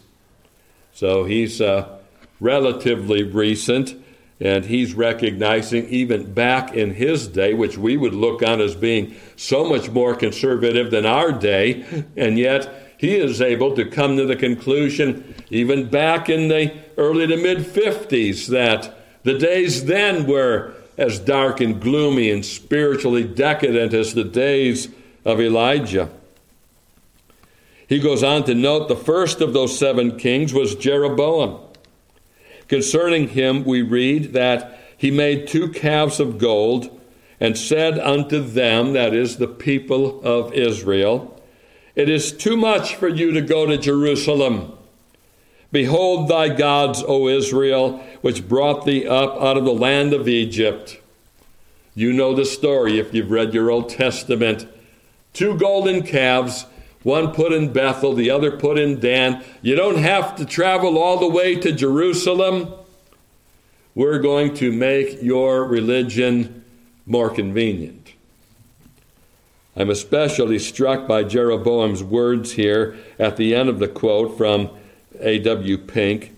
so 0.94 1.26
he's 1.26 1.60
uh, 1.60 1.99
relatively 2.40 3.24
recent, 3.24 3.96
and 4.40 4.66
he's 4.66 4.94
recognizing 4.94 5.88
even 5.90 6.34
back 6.34 6.74
in 6.74 6.94
his 6.94 7.28
day, 7.28 7.54
which 7.54 7.78
we 7.78 7.98
would 7.98 8.14
look 8.14 8.42
on 8.42 8.62
as 8.62 8.76
being 8.76 9.16
so 9.36 9.68
much 9.68 9.90
more 9.90 10.16
conservative 10.16 10.92
than 10.92 11.06
our 11.06 11.32
day, 11.32 12.06
and 12.16 12.38
yet 12.38 12.96
he 12.98 13.16
is 13.16 13.42
able 13.42 13.76
to 13.76 13.86
come 13.86 14.18
to 14.18 14.26
the 14.26 14.36
conclusion, 14.36 15.36
even 15.50 15.90
back 15.90 16.30
in 16.30 16.48
the 16.48 16.74
early 16.98 17.28
to 17.28 17.38
mid 17.38 17.60
50s, 17.60 18.48
that 18.48 18.94
the 19.24 19.38
days 19.38 19.86
then 19.86 20.28
were 20.28 20.74
as 20.98 21.18
dark 21.18 21.62
and 21.62 21.82
gloomy 21.82 22.30
and 22.30 22.46
spiritually 22.46 23.24
decadent 23.24 23.94
as 23.94 24.14
the 24.14 24.24
days 24.24 24.90
of 25.24 25.40
Elijah. 25.40 26.10
He 27.88 28.00
goes 28.00 28.22
on 28.22 28.44
to 28.44 28.54
note 28.54 28.88
the 28.88 28.96
first 28.98 29.40
of 29.40 29.54
those 29.54 29.80
seven 29.80 30.18
kings 30.18 30.54
was 30.54 30.76
Jeroboam. 30.76 31.69
Concerning 32.70 33.30
him, 33.30 33.66
we 33.66 33.82
read 33.82 34.32
that 34.34 34.80
he 34.96 35.12
made 35.12 35.48
two 35.48 35.70
calves 35.70 36.20
of 36.20 36.38
gold 36.38 36.98
and 37.40 37.58
said 37.58 37.98
unto 38.00 38.42
them, 38.42 38.94
that 38.94 39.14
is, 39.14 39.38
the 39.38 39.48
people 39.48 40.22
of 40.24 40.54
Israel, 40.54 41.36
It 41.96 42.08
is 42.08 42.32
too 42.32 42.56
much 42.56 42.96
for 42.96 43.10
you 43.10 43.32
to 43.32 43.42
go 43.42 43.66
to 43.66 43.78
Jerusalem. 43.78 44.72
Behold 45.72 46.30
thy 46.30 46.50
gods, 46.50 47.04
O 47.06 47.28
Israel, 47.28 47.98
which 48.22 48.48
brought 48.48 48.86
thee 48.86 49.08
up 49.08 49.36
out 49.42 49.58
of 49.58 49.66
the 49.66 49.74
land 49.74 50.14
of 50.14 50.28
Egypt. 50.28 51.02
You 51.96 52.14
know 52.14 52.34
the 52.34 52.46
story 52.46 53.00
if 53.00 53.14
you've 53.14 53.32
read 53.32 53.54
your 53.54 53.70
Old 53.70 53.90
Testament. 53.90 54.68
Two 55.34 55.58
golden 55.58 56.04
calves 56.04 56.66
one 57.04 57.32
put 57.32 57.54
in 57.54 57.72
Bethel, 57.72 58.14
the 58.14 58.30
other 58.30 58.52
put 58.52 58.78
in 58.78 59.00
Dan. 59.00 59.44
You 59.62 59.76
don't 59.76 60.00
have 60.00 60.36
to 60.36 60.46
travel 60.46 60.98
all 60.98 61.18
the 61.18 61.30
way 61.30 61.56
to 61.56 61.72
Jerusalem. 61.72 62.74
We're 63.96 64.20
going 64.20 64.54
to 64.56 64.72
make 64.72 65.22
your 65.22 65.64
religion 65.66 66.64
more 67.06 67.30
convenient. 67.30 68.14
I'm 69.76 69.90
especially 69.90 70.60
struck 70.60 71.08
by 71.08 71.24
Jeroboam's 71.24 72.04
words 72.04 72.54
here 72.54 72.98
at 73.18 73.38
the 73.38 73.56
end 73.56 73.70
of 73.70 73.80
the 73.80 73.88
quote 73.88 74.38
from 74.38 74.70
A.W. 75.22 75.78
Pink 75.78 76.36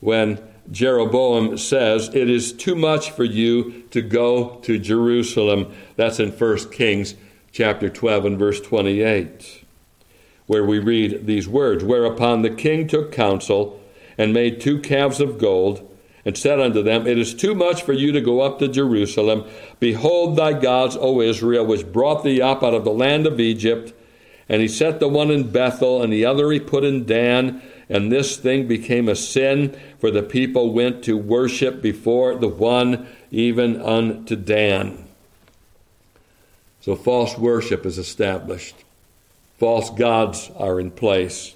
when 0.00 0.40
Jeroboam 0.70 1.58
says, 1.58 2.08
It 2.14 2.30
is 2.30 2.52
too 2.52 2.74
much 2.74 3.10
for 3.10 3.24
you 3.24 3.82
to 3.90 4.00
go 4.00 4.56
to 4.62 4.78
Jerusalem. 4.78 5.74
That's 5.96 6.18
in 6.18 6.30
1 6.30 6.70
Kings 6.70 7.14
chapter 7.52 7.88
12 7.88 8.24
and 8.24 8.38
verse 8.38 8.60
28, 8.60 9.64
where 10.46 10.64
we 10.64 10.78
read 10.78 11.26
these 11.26 11.48
words 11.48 11.82
Whereupon 11.82 12.42
the 12.42 12.50
king 12.50 12.86
took 12.86 13.12
counsel 13.12 13.80
and 14.16 14.32
made 14.32 14.60
two 14.60 14.78
calves 14.80 15.20
of 15.20 15.38
gold 15.38 15.86
and 16.24 16.36
said 16.36 16.60
unto 16.60 16.82
them, 16.82 17.06
It 17.06 17.18
is 17.18 17.34
too 17.34 17.54
much 17.54 17.82
for 17.82 17.92
you 17.92 18.12
to 18.12 18.20
go 18.20 18.40
up 18.40 18.58
to 18.58 18.68
Jerusalem. 18.68 19.44
Behold 19.78 20.36
thy 20.36 20.52
gods, 20.52 20.96
O 21.00 21.20
Israel, 21.20 21.64
which 21.64 21.92
brought 21.92 22.22
thee 22.22 22.42
up 22.42 22.62
out 22.62 22.74
of 22.74 22.84
the 22.84 22.90
land 22.90 23.26
of 23.26 23.40
Egypt. 23.40 23.94
And 24.48 24.60
he 24.60 24.68
set 24.68 25.00
the 25.00 25.08
one 25.08 25.30
in 25.30 25.50
Bethel, 25.50 26.02
and 26.02 26.12
the 26.12 26.26
other 26.26 26.50
he 26.50 26.60
put 26.60 26.84
in 26.84 27.06
Dan. 27.06 27.62
And 27.88 28.10
this 28.10 28.36
thing 28.36 28.66
became 28.68 29.08
a 29.08 29.16
sin, 29.16 29.76
for 29.98 30.10
the 30.10 30.22
people 30.22 30.72
went 30.72 31.02
to 31.04 31.16
worship 31.16 31.80
before 31.80 32.34
the 32.34 32.48
one, 32.48 33.08
even 33.30 33.80
unto 33.80 34.36
Dan. 34.36 35.09
So 36.80 36.96
false 36.96 37.36
worship 37.36 37.84
is 37.84 37.98
established, 37.98 38.74
false 39.58 39.90
gods 39.90 40.50
are 40.56 40.80
in 40.80 40.90
place. 40.90 41.54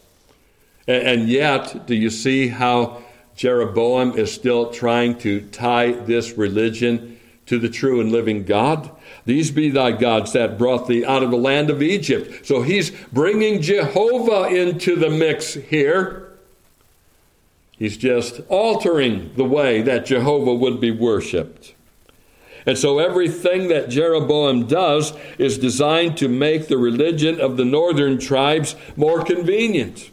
And, 0.86 1.30
yet, 1.30 1.86
do 1.86 1.94
you 1.94 2.10
see 2.10 2.48
how 2.48 3.02
Jeroboam 3.36 4.18
is 4.18 4.30
still 4.30 4.70
trying 4.70 5.16
to 5.20 5.40
tie 5.48 5.92
this 5.92 6.36
religion 6.36 7.18
to 7.46 7.58
the 7.58 7.70
true 7.70 8.02
and 8.02 8.12
living 8.12 8.44
God? 8.44 8.90
These 9.24 9.50
be 9.50 9.70
thy 9.70 9.92
gods 9.92 10.34
that 10.34 10.58
brought 10.58 10.86
thee 10.86 11.04
out 11.04 11.22
of 11.22 11.30
the 11.30 11.38
land 11.38 11.70
of 11.70 11.82
Egypt. 11.82 12.46
So 12.46 12.60
he's 12.60 12.90
bringing 13.12 13.62
Jehovah 13.62 14.48
into 14.48 14.94
the 14.94 15.08
mix 15.08 15.54
here. 15.54 16.30
He's 17.78 17.96
just 17.96 18.42
altering 18.50 19.32
the 19.36 19.44
way 19.44 19.80
that 19.80 20.04
Jehovah 20.04 20.54
would 20.54 20.80
be 20.80 20.90
worshiped. 20.90 21.74
And 22.66 22.78
so 22.78 22.98
everything 22.98 23.68
that 23.68 23.90
Jeroboam 23.90 24.66
does 24.66 25.12
is 25.38 25.58
designed 25.58 26.16
to 26.18 26.28
make 26.28 26.68
the 26.68 26.78
religion 26.78 27.40
of 27.40 27.56
the 27.56 27.64
northern 27.64 28.18
tribes 28.18 28.74
more 28.96 29.22
convenient. 29.22 30.10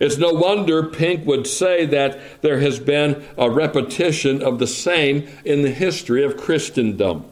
It's 0.00 0.18
no 0.18 0.32
wonder 0.32 0.82
Pink 0.82 1.26
would 1.26 1.46
say 1.46 1.86
that 1.86 2.42
there 2.42 2.60
has 2.60 2.80
been 2.80 3.24
a 3.36 3.50
repetition 3.50 4.42
of 4.42 4.58
the 4.58 4.66
same 4.66 5.28
in 5.44 5.62
the 5.62 5.70
history 5.70 6.24
of 6.24 6.36
Christendom. 6.36 7.24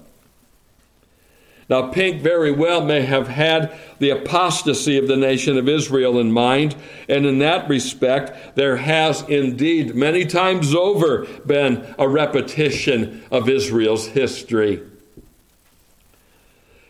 Now, 1.73 1.89
Pink 1.89 2.21
very 2.21 2.53
well 2.53 2.85
may 2.85 3.01
have 3.01 3.29
had 3.29 3.75
the 3.99 4.11
apostasy 4.11 4.99
of 4.99 5.09
the 5.09 5.17
nation 5.17 5.57
of 5.57 5.71
Israel 5.71 6.19
in 6.19 6.31
mind, 6.31 6.77
and 7.09 7.25
in 7.25 7.39
that 7.39 7.67
respect, 7.67 8.57
there 8.57 8.77
has 8.77 9.23
indeed 9.23 9.95
many 9.95 10.27
times 10.27 10.75
over 10.75 11.25
been 11.47 11.95
a 11.99 12.07
repetition 12.07 13.25
of 13.31 13.49
Israel's 13.49 14.09
history. 14.09 14.83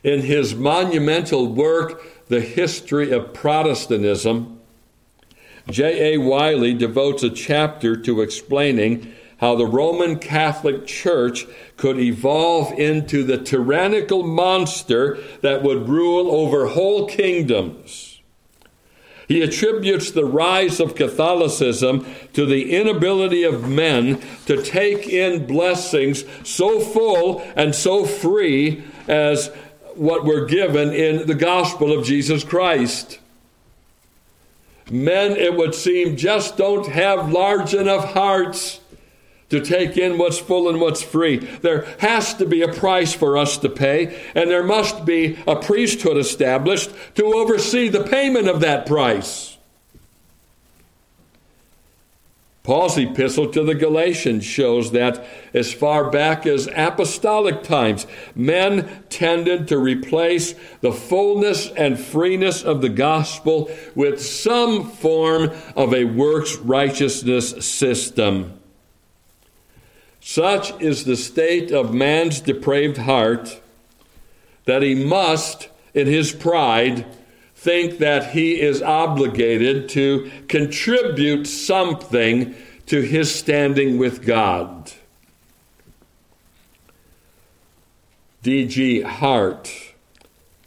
In 0.03 0.23
his 0.23 0.57
monumental 0.57 1.47
work, 1.47 2.03
The 2.27 2.41
History 2.41 3.13
of 3.13 3.33
Protestantism, 3.33 4.59
J.A. 5.71 6.19
Wylie 6.19 6.75
devotes 6.75 7.23
a 7.23 7.31
chapter 7.31 7.95
to 7.99 8.21
explaining 8.21 9.15
how 9.43 9.57
the 9.57 9.67
Roman 9.67 10.21
Catholic 10.21 10.87
Church 10.87 11.47
could 11.77 11.99
evolve 11.99 12.79
into 12.79 13.25
the 13.25 13.39
tyrannical 13.39 14.23
monster 14.23 15.19
that 15.41 15.65
would 15.65 15.89
rule 15.89 16.31
over 16.31 16.69
whole 16.69 17.09
kingdoms. 17.09 18.21
He 19.27 19.43
attributes 19.43 20.13
the 20.13 20.25
rise 20.25 20.79
of 20.79 20.95
Catholicism 20.95 22.07
to 22.35 22.47
the 22.47 22.73
inability 22.73 23.43
of 23.43 23.69
men 23.69 24.23
to 24.47 24.63
take 24.63 25.09
in 25.09 25.45
blessings 25.49 26.25
so 26.49 26.79
full 26.79 27.41
and 27.57 27.75
so 27.75 28.05
free 28.05 28.85
as 29.09 29.49
what 29.97 30.25
were 30.25 30.47
given 30.47 30.93
in 30.93 31.27
the 31.27 31.35
gospel 31.35 31.93
of 31.93 32.07
Jesus 32.07 32.45
Christ. 32.45 33.19
Men, 34.89 35.33
it 35.33 35.57
would 35.57 35.75
seem, 35.75 36.17
just 36.17 36.57
don't 36.57 36.87
have 36.87 37.33
large 37.33 37.75
enough 37.75 38.13
hearts 38.13 38.79
to 39.53 39.61
take 39.61 39.99
in 39.99 40.17
what's 40.17 40.39
full 40.39 40.67
and 40.71 40.81
what's 40.81 41.03
free. 41.03 41.37
There 41.37 41.85
has 41.99 42.33
to 42.35 42.47
be 42.47 42.63
a 42.63 42.73
price 42.73 43.13
for 43.13 43.37
us 43.37 43.59
to 43.59 43.69
pay, 43.69 44.19
and 44.35 44.51
there 44.51 44.65
must 44.65 45.05
be 45.05 45.39
a 45.47 45.57
priesthood 45.57 46.17
established 46.17 46.91
to 47.17 47.27
oversee 47.27 47.91
the 47.91 48.03
payment 48.03 48.49
of 48.49 48.61
that 48.61 48.87
price. 48.87 49.59
Paul's 52.63 52.97
epistle 52.97 53.51
to 53.51 53.63
the 53.63 53.75
Galatians 53.75 54.45
shows 54.45 54.93
that 54.93 55.23
as 55.53 55.75
far 55.75 56.11
back 56.11 56.47
as 56.47 56.69
apostolic 56.75 57.63
times, 57.63 58.07
men 58.35 59.05
tended 59.11 59.69
to 59.69 59.79
replace 59.79 60.55
the 60.81 60.93
fullness 60.93 61.69
and 61.73 61.99
freeness 61.99 62.63
of 62.63 62.81
the 62.81 62.89
gospel 62.89 63.71
with 63.95 64.23
some 64.23 64.89
form 64.89 65.51
of 65.77 65.93
a 65.93 66.05
works 66.05 66.57
righteousness 66.57 67.51
system. 67.67 68.62
Such 70.25 70.81
is 70.81 71.05
the 71.05 71.17
state 71.17 71.73
of 71.73 71.93
man's 71.93 72.41
depraved 72.41 72.97
heart 72.97 73.61
that 74.67 74.81
he 74.81 74.95
must, 74.95 75.69
in 75.95 76.07
his 76.07 76.31
pride, 76.31 77.05
think 77.57 77.99
that 77.99 78.31
he 78.31 78.61
is 78.61 78.81
obligated 78.81 79.89
to 79.91 80.31
contribute 80.47 81.47
something 81.47 82.55
to 82.87 83.01
his 83.01 83.35
standing 83.35 83.99
with 83.99 84.25
God. 84.25 84.93
D.G. 88.45 89.03
Hart, 89.03 89.73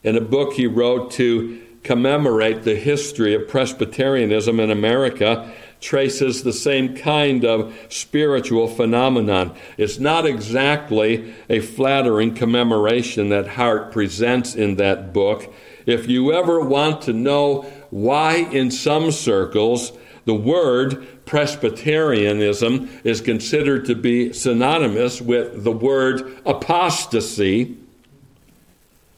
in 0.04 0.18
a 0.18 0.22
book 0.22 0.54
he 0.54 0.68
wrote 0.68 1.12
to 1.12 1.62
commemorate 1.84 2.64
the 2.64 2.76
history 2.76 3.34
of 3.34 3.48
Presbyterianism 3.48 4.60
in 4.60 4.70
America, 4.70 5.50
traces 5.82 6.44
the 6.44 6.54
same 6.54 6.96
kind 6.96 7.46
of 7.46 7.76
spiritual 7.90 8.68
phenomenon. 8.68 9.56
It's 9.78 10.00
not 10.00 10.26
exactly 10.26 11.34
a 11.50 11.60
flattering 11.60 12.34
commemoration 12.34 13.30
that 13.30 13.48
Hart 13.50 13.92
presents 13.92 14.56
in 14.56 14.76
that 14.78 15.14
book. 15.14 15.54
If 15.86 16.08
you 16.08 16.34
ever 16.34 16.60
want 16.60 17.04
to 17.04 17.14
know 17.14 17.64
why, 17.90 18.36
in 18.38 18.72
some 18.72 19.12
circles, 19.12 19.92
the 20.26 20.34
word 20.34 21.26
Presbyterianism 21.26 22.90
is 23.04 23.22
considered 23.22 23.86
to 23.86 23.96
be 23.96 24.34
synonymous 24.34 25.22
with 25.22 25.64
the 25.64 25.72
word 25.72 26.38
apostasy, 26.46 27.78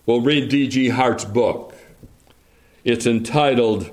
well, 0.06 0.22
read 0.22 0.50
D.G. 0.50 0.90
Hart's 0.90 1.26
book. 1.26 1.74
It's 2.86 3.06
entitled 3.06 3.92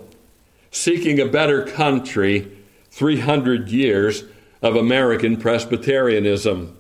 Seeking 0.75 1.21
a 1.21 1.27
Better 1.27 1.65
Country 1.65 2.51
300 2.91 3.69
years 3.69 4.25
of 4.61 4.75
American 4.75 5.37
Presbyterianism. 5.37 6.77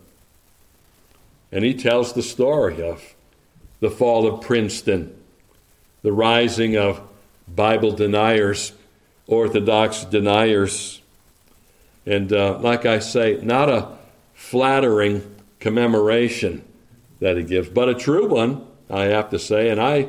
And 1.52 1.64
he 1.64 1.74
tells 1.74 2.12
the 2.12 2.22
story 2.22 2.82
of 2.82 3.14
the 3.78 3.92
fall 3.92 4.26
of 4.26 4.40
Princeton, 4.40 5.16
the 6.02 6.10
rising 6.10 6.76
of 6.76 7.02
Bible 7.46 7.92
deniers, 7.92 8.72
Orthodox 9.28 10.04
deniers. 10.04 11.00
And 12.04 12.32
uh, 12.32 12.58
like 12.58 12.86
I 12.86 12.98
say, 12.98 13.38
not 13.42 13.70
a 13.70 13.96
flattering 14.34 15.36
commemoration 15.60 16.64
that 17.20 17.36
he 17.36 17.44
gives, 17.44 17.68
but 17.68 17.88
a 17.88 17.94
true 17.94 18.26
one, 18.26 18.66
I 18.90 19.04
have 19.04 19.30
to 19.30 19.38
say. 19.38 19.70
And 19.70 19.80
I 19.80 20.08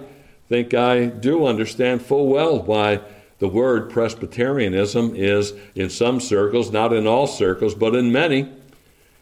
think 0.50 0.74
I 0.74 1.06
do 1.06 1.46
understand 1.46 2.02
full 2.02 2.28
well 2.30 2.60
why 2.64 3.02
the 3.40 3.48
word 3.48 3.90
Presbyterianism 3.90 5.16
is, 5.16 5.54
in 5.76 5.90
some 5.90 6.20
circles, 6.20 6.72
not 6.72 6.94
in 6.94 7.06
all 7.06 7.28
circles, 7.28 7.76
but 7.76 7.96
in 7.96 8.12
many, 8.12 8.50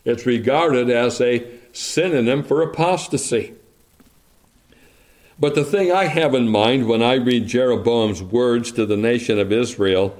it's 0.05 0.25
regarded 0.25 0.89
as 0.89 1.19
a 1.19 1.47
synonym 1.71 2.43
for 2.43 2.61
apostasy. 2.61 3.53
But 5.39 5.55
the 5.55 5.63
thing 5.63 5.91
I 5.91 6.05
have 6.05 6.35
in 6.35 6.47
mind 6.47 6.87
when 6.87 7.01
I 7.01 7.15
read 7.15 7.47
Jeroboam's 7.47 8.21
words 8.21 8.71
to 8.73 8.85
the 8.85 8.97
nation 8.97 9.39
of 9.39 9.51
Israel 9.51 10.15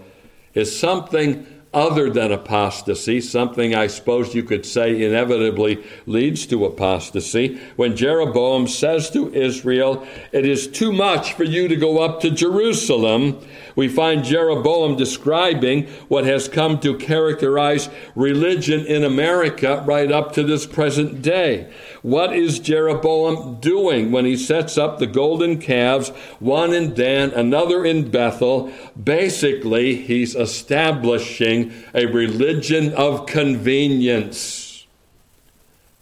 is 0.54 0.78
something 0.78 1.46
other 1.74 2.10
than 2.10 2.32
apostasy, 2.32 3.20
something 3.20 3.74
I 3.74 3.88
suppose 3.88 4.36
you 4.36 4.44
could 4.44 4.66
say 4.66 5.02
inevitably 5.04 5.84
leads 6.06 6.46
to 6.48 6.66
apostasy, 6.66 7.60
when 7.76 7.96
Jeroboam 7.96 8.68
says 8.68 9.10
to 9.12 9.34
Israel, 9.34 10.08
It 10.32 10.46
is 10.46 10.68
too 10.68 10.92
much 10.92 11.34
for 11.34 11.44
you 11.44 11.68
to 11.68 11.76
go 11.76 12.00
up 12.00 12.22
to 12.22 12.30
Jerusalem. 12.30 13.40
We 13.76 13.88
find 13.88 14.24
Jeroboam 14.24 14.96
describing 14.96 15.88
what 16.08 16.26
has 16.26 16.48
come 16.48 16.80
to 16.82 16.98
characterize 16.98 17.90
religion 18.16 18.86
in 18.86 19.04
America 19.04 19.84
right 19.86 20.12
up 20.12 20.34
to 20.34 20.44
this 20.44 20.66
present 20.66 21.22
day. 21.22 21.72
What 22.02 22.36
is 22.36 22.60
Jeroboam 22.60 23.60
doing 23.60 24.12
when 24.12 24.26
he 24.26 24.38
sets 24.38 24.78
up 24.78 25.00
the 25.00 25.08
golden 25.08 25.60
calves, 25.60 26.10
one 26.40 26.74
in 26.74 26.94
Dan, 26.94 27.32
another 27.32 27.84
in 27.84 28.12
Bethel? 28.12 28.72
Basically, 29.02 29.96
he's 29.96 30.36
establishing 30.36 31.72
a 31.96 32.06
religion 32.06 32.94
of 32.94 33.26
convenience. 33.26 34.86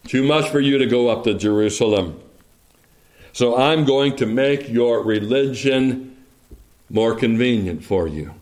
Too 0.08 0.24
much 0.24 0.50
for 0.50 0.60
you 0.60 0.78
to 0.78 0.86
go 0.88 1.08
up 1.08 1.24
to 1.24 1.34
Jerusalem. 1.34 2.20
So 3.34 3.56
I'm 3.56 3.86
going 3.86 4.18
to 4.18 4.26
make 4.26 4.68
your 4.68 5.04
religion 5.04 6.11
more 6.91 7.15
convenient 7.15 7.84
for 7.84 8.08
you. 8.08 8.34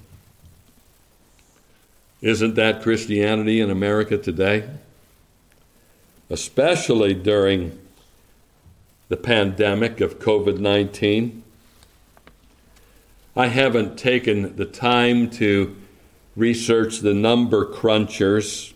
Isn't 2.21 2.55
that 2.55 2.81
Christianity 2.81 3.61
in 3.61 3.69
America 3.69 4.17
today? 4.17 4.67
especially 6.29 7.13
during 7.13 7.77
the 9.09 9.17
pandemic 9.17 9.99
of 9.99 10.19
COVID 10.19 10.59
19. 10.59 11.43
I 13.35 13.47
haven't 13.47 13.97
taken 13.97 14.55
the 14.55 14.65
time 14.65 15.29
to 15.31 15.75
research 16.35 16.99
the 16.99 17.13
number 17.13 17.65
crunchers, 17.65 18.73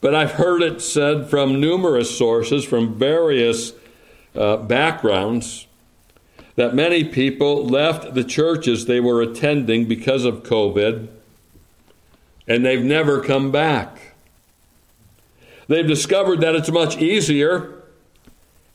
but 0.00 0.14
I've 0.14 0.32
heard 0.32 0.62
it 0.62 0.80
said 0.80 1.28
from 1.28 1.60
numerous 1.60 2.16
sources, 2.16 2.64
from 2.64 2.94
various 2.94 3.72
uh, 4.34 4.56
backgrounds, 4.56 5.66
that 6.56 6.74
many 6.74 7.04
people 7.04 7.66
left 7.66 8.14
the 8.14 8.24
churches 8.24 8.86
they 8.86 9.00
were 9.00 9.22
attending 9.22 9.86
because 9.86 10.24
of 10.24 10.42
COVID 10.42 11.08
and 12.46 12.64
they've 12.64 12.84
never 12.84 13.22
come 13.22 13.50
back. 13.50 14.14
They've 15.68 15.86
discovered 15.86 16.40
that 16.40 16.54
it's 16.54 16.70
much 16.70 16.98
easier, 16.98 17.82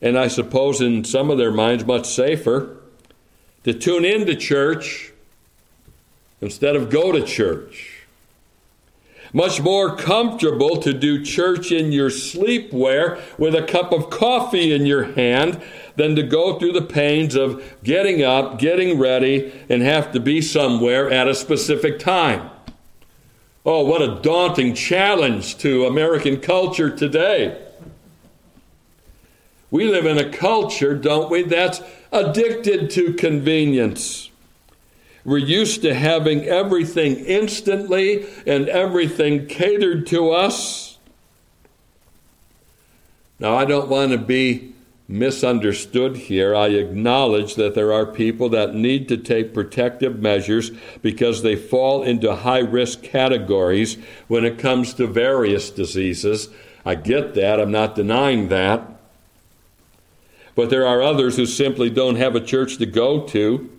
and 0.00 0.18
I 0.18 0.28
suppose 0.28 0.80
in 0.80 1.04
some 1.04 1.30
of 1.30 1.38
their 1.38 1.52
minds, 1.52 1.84
much 1.84 2.06
safer, 2.06 2.76
to 3.64 3.74
tune 3.74 4.04
into 4.04 4.34
church 4.34 5.12
instead 6.40 6.76
of 6.76 6.90
go 6.90 7.12
to 7.12 7.22
church. 7.22 7.97
Much 9.32 9.60
more 9.60 9.94
comfortable 9.94 10.78
to 10.78 10.92
do 10.92 11.22
church 11.22 11.70
in 11.70 11.92
your 11.92 12.08
sleepwear 12.08 13.20
with 13.38 13.54
a 13.54 13.62
cup 13.62 13.92
of 13.92 14.08
coffee 14.08 14.72
in 14.72 14.86
your 14.86 15.12
hand 15.12 15.60
than 15.96 16.16
to 16.16 16.22
go 16.22 16.58
through 16.58 16.72
the 16.72 16.82
pains 16.82 17.34
of 17.34 17.62
getting 17.82 18.22
up, 18.22 18.58
getting 18.58 18.98
ready, 18.98 19.52
and 19.68 19.82
have 19.82 20.12
to 20.12 20.20
be 20.20 20.40
somewhere 20.40 21.10
at 21.10 21.28
a 21.28 21.34
specific 21.34 21.98
time. 21.98 22.48
Oh, 23.66 23.84
what 23.84 24.00
a 24.00 24.20
daunting 24.22 24.74
challenge 24.74 25.58
to 25.58 25.84
American 25.84 26.40
culture 26.40 26.88
today. 26.88 27.62
We 29.70 29.90
live 29.90 30.06
in 30.06 30.16
a 30.16 30.30
culture, 30.30 30.94
don't 30.94 31.30
we, 31.30 31.42
that's 31.42 31.82
addicted 32.10 32.90
to 32.92 33.12
convenience. 33.12 34.27
We're 35.28 35.36
used 35.36 35.82
to 35.82 35.92
having 35.92 36.44
everything 36.44 37.16
instantly 37.16 38.26
and 38.46 38.66
everything 38.66 39.46
catered 39.46 40.06
to 40.06 40.30
us. 40.30 40.96
Now, 43.38 43.54
I 43.54 43.66
don't 43.66 43.90
want 43.90 44.12
to 44.12 44.18
be 44.18 44.72
misunderstood 45.06 46.16
here. 46.16 46.56
I 46.56 46.68
acknowledge 46.68 47.56
that 47.56 47.74
there 47.74 47.92
are 47.92 48.06
people 48.06 48.48
that 48.48 48.74
need 48.74 49.06
to 49.08 49.18
take 49.18 49.52
protective 49.52 50.18
measures 50.18 50.70
because 51.02 51.42
they 51.42 51.56
fall 51.56 52.02
into 52.02 52.34
high 52.34 52.60
risk 52.60 53.02
categories 53.02 53.98
when 54.28 54.46
it 54.46 54.58
comes 54.58 54.94
to 54.94 55.06
various 55.06 55.68
diseases. 55.68 56.48
I 56.86 56.94
get 56.94 57.34
that, 57.34 57.60
I'm 57.60 57.70
not 57.70 57.94
denying 57.94 58.48
that. 58.48 58.98
But 60.54 60.70
there 60.70 60.86
are 60.86 61.02
others 61.02 61.36
who 61.36 61.44
simply 61.44 61.90
don't 61.90 62.16
have 62.16 62.34
a 62.34 62.40
church 62.40 62.78
to 62.78 62.86
go 62.86 63.26
to 63.26 63.77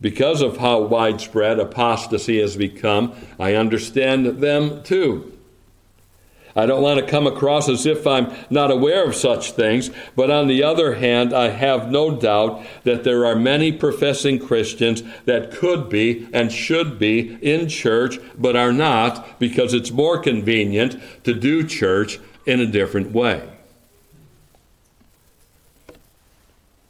because 0.00 0.42
of 0.42 0.58
how 0.58 0.80
widespread 0.80 1.58
apostasy 1.58 2.40
has 2.40 2.56
become. 2.56 3.14
I 3.38 3.54
understand 3.54 4.26
them 4.40 4.82
too. 4.82 5.36
I 6.56 6.66
don't 6.66 6.82
want 6.82 6.98
to 6.98 7.06
come 7.06 7.26
across 7.26 7.68
as 7.68 7.86
if 7.86 8.06
I'm 8.06 8.32
not 8.50 8.70
aware 8.70 9.06
of 9.06 9.14
such 9.14 9.52
things, 9.52 9.90
but 10.16 10.30
on 10.30 10.48
the 10.48 10.64
other 10.64 10.96
hand, 10.96 11.32
I 11.32 11.50
have 11.50 11.90
no 11.90 12.16
doubt 12.16 12.66
that 12.82 13.04
there 13.04 13.24
are 13.24 13.36
many 13.36 13.70
professing 13.70 14.38
Christians 14.38 15.02
that 15.26 15.52
could 15.52 15.88
be 15.88 16.28
and 16.32 16.50
should 16.50 16.98
be 16.98 17.38
in 17.40 17.68
church, 17.68 18.18
but 18.36 18.56
are 18.56 18.72
not 18.72 19.38
because 19.38 19.72
it's 19.72 19.92
more 19.92 20.18
convenient 20.18 21.00
to 21.24 21.34
do 21.34 21.64
church 21.66 22.18
in 22.46 22.58
a 22.60 22.66
different 22.66 23.12
way. 23.12 23.48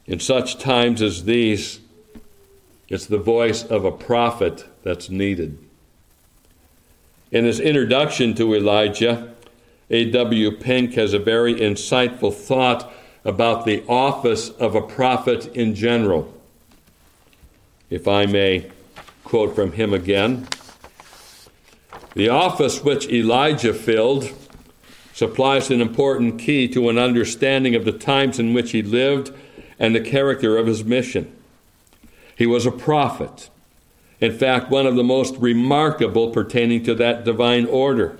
In 0.06 0.20
such 0.20 0.58
times 0.58 1.02
as 1.02 1.24
these, 1.24 1.80
it's 2.90 3.06
the 3.06 3.18
voice 3.18 3.64
of 3.64 3.84
a 3.84 3.92
prophet 3.92 4.66
that's 4.82 5.08
needed. 5.08 5.56
In 7.30 7.44
his 7.44 7.60
introduction 7.60 8.34
to 8.34 8.54
Elijah, 8.54 9.32
A.W. 9.88 10.56
Pink 10.56 10.94
has 10.94 11.14
a 11.14 11.18
very 11.20 11.54
insightful 11.54 12.34
thought 12.34 12.92
about 13.24 13.64
the 13.64 13.84
office 13.86 14.48
of 14.48 14.74
a 14.74 14.82
prophet 14.82 15.46
in 15.54 15.74
general. 15.76 16.34
If 17.88 18.08
I 18.08 18.26
may 18.26 18.70
quote 19.24 19.54
from 19.54 19.72
him 19.72 19.94
again 19.94 20.48
The 22.14 22.28
office 22.28 22.82
which 22.82 23.08
Elijah 23.08 23.74
filled 23.74 24.32
supplies 25.12 25.70
an 25.70 25.80
important 25.80 26.40
key 26.40 26.66
to 26.68 26.88
an 26.88 26.98
understanding 26.98 27.76
of 27.76 27.84
the 27.84 27.92
times 27.92 28.40
in 28.40 28.54
which 28.54 28.72
he 28.72 28.82
lived 28.82 29.32
and 29.78 29.94
the 29.94 30.00
character 30.00 30.56
of 30.56 30.66
his 30.66 30.82
mission. 30.84 31.36
He 32.40 32.46
was 32.46 32.64
a 32.64 32.72
prophet, 32.72 33.50
in 34.18 34.32
fact, 34.32 34.70
one 34.70 34.86
of 34.86 34.96
the 34.96 35.04
most 35.04 35.36
remarkable 35.36 36.30
pertaining 36.30 36.82
to 36.84 36.94
that 36.94 37.22
divine 37.22 37.66
order. 37.66 38.18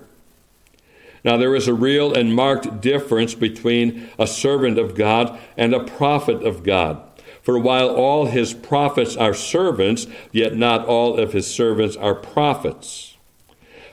Now, 1.24 1.38
there 1.38 1.54
is 1.54 1.66
a 1.66 1.72
real 1.72 2.12
and 2.12 2.34
marked 2.34 2.82
difference 2.82 3.34
between 3.34 4.10
a 4.18 4.26
servant 4.26 4.78
of 4.78 4.94
God 4.94 5.40
and 5.56 5.72
a 5.72 5.84
prophet 5.84 6.42
of 6.42 6.64
God. 6.64 7.02
For 7.40 7.58
while 7.58 7.88
all 7.88 8.26
his 8.26 8.52
prophets 8.52 9.16
are 9.16 9.32
servants, 9.32 10.06
yet 10.32 10.54
not 10.54 10.84
all 10.84 11.18
of 11.18 11.32
his 11.32 11.46
servants 11.46 11.96
are 11.96 12.14
prophets. 12.14 13.16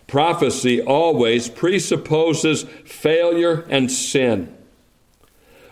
Prophecy 0.08 0.82
always 0.82 1.48
presupposes 1.48 2.64
failure 2.84 3.66
and 3.70 3.90
sin. 3.90 4.57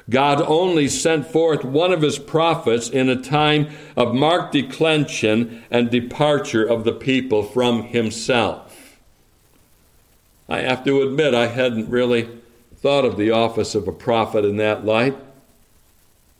God 0.09 0.41
only 0.41 0.87
sent 0.87 1.25
forth 1.27 1.63
one 1.63 1.91
of 1.91 2.01
his 2.01 2.19
prophets 2.19 2.89
in 2.89 3.09
a 3.09 3.21
time 3.21 3.69
of 3.97 4.13
marked 4.13 4.51
declension 4.51 5.63
and 5.71 5.89
departure 5.89 6.63
of 6.63 6.83
the 6.83 6.91
people 6.91 7.41
from 7.41 7.83
himself. 7.83 8.99
I 10.47 10.59
have 10.59 10.83
to 10.85 11.01
admit, 11.01 11.33
I 11.33 11.47
hadn't 11.47 11.89
really 11.89 12.29
thought 12.75 13.03
of 13.03 13.17
the 13.17 13.31
office 13.31 13.73
of 13.73 13.87
a 13.87 13.91
prophet 13.91 14.45
in 14.45 14.57
that 14.57 14.85
light, 14.85 15.17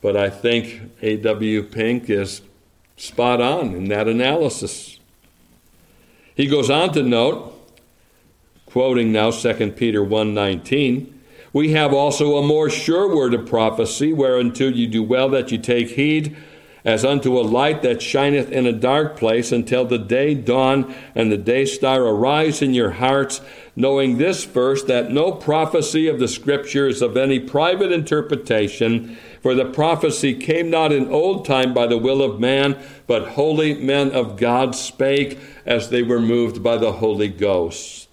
but 0.00 0.16
I 0.16 0.30
think 0.30 0.82
A.W. 1.02 1.64
Pink 1.64 2.08
is 2.08 2.42
spot 2.96 3.40
on 3.40 3.74
in 3.74 3.88
that 3.88 4.06
analysis. 4.06 5.00
He 6.36 6.46
goes 6.46 6.70
on 6.70 6.92
to 6.92 7.02
note, 7.02 7.52
quoting 8.66 9.10
now 9.10 9.32
2 9.32 9.72
Peter 9.72 10.04
1:19, 10.04 11.15
we 11.56 11.72
have 11.72 11.94
also 11.94 12.36
a 12.36 12.46
more 12.46 12.68
sure 12.68 13.16
word 13.16 13.32
of 13.32 13.46
prophecy, 13.46 14.12
whereunto 14.12 14.68
you 14.68 14.86
do 14.86 15.02
well 15.02 15.30
that 15.30 15.50
you 15.50 15.56
take 15.56 15.88
heed 15.88 16.36
as 16.84 17.02
unto 17.02 17.38
a 17.38 17.40
light 17.40 17.80
that 17.80 18.02
shineth 18.02 18.52
in 18.52 18.66
a 18.66 18.72
dark 18.74 19.16
place 19.16 19.50
until 19.50 19.86
the 19.86 19.96
day 19.96 20.34
dawn 20.34 20.94
and 21.14 21.32
the 21.32 21.38
day 21.38 21.64
star 21.64 22.02
arise 22.02 22.60
in 22.60 22.74
your 22.74 22.90
hearts, 22.90 23.40
knowing 23.74 24.18
this 24.18 24.44
first, 24.44 24.86
that 24.86 25.10
no 25.10 25.32
prophecy 25.32 26.08
of 26.08 26.18
the 26.18 26.28
Scripture 26.28 26.88
is 26.88 27.00
of 27.00 27.16
any 27.16 27.40
private 27.40 27.90
interpretation, 27.90 29.16
for 29.40 29.54
the 29.54 29.64
prophecy 29.64 30.34
came 30.34 30.68
not 30.68 30.92
in 30.92 31.08
old 31.08 31.46
time 31.46 31.72
by 31.72 31.86
the 31.86 31.96
will 31.96 32.20
of 32.20 32.38
man, 32.38 32.76
but 33.06 33.28
holy 33.28 33.72
men 33.72 34.10
of 34.10 34.36
God 34.36 34.74
spake 34.74 35.38
as 35.64 35.88
they 35.88 36.02
were 36.02 36.20
moved 36.20 36.62
by 36.62 36.76
the 36.76 36.92
Holy 36.92 37.28
Ghost. 37.28 38.05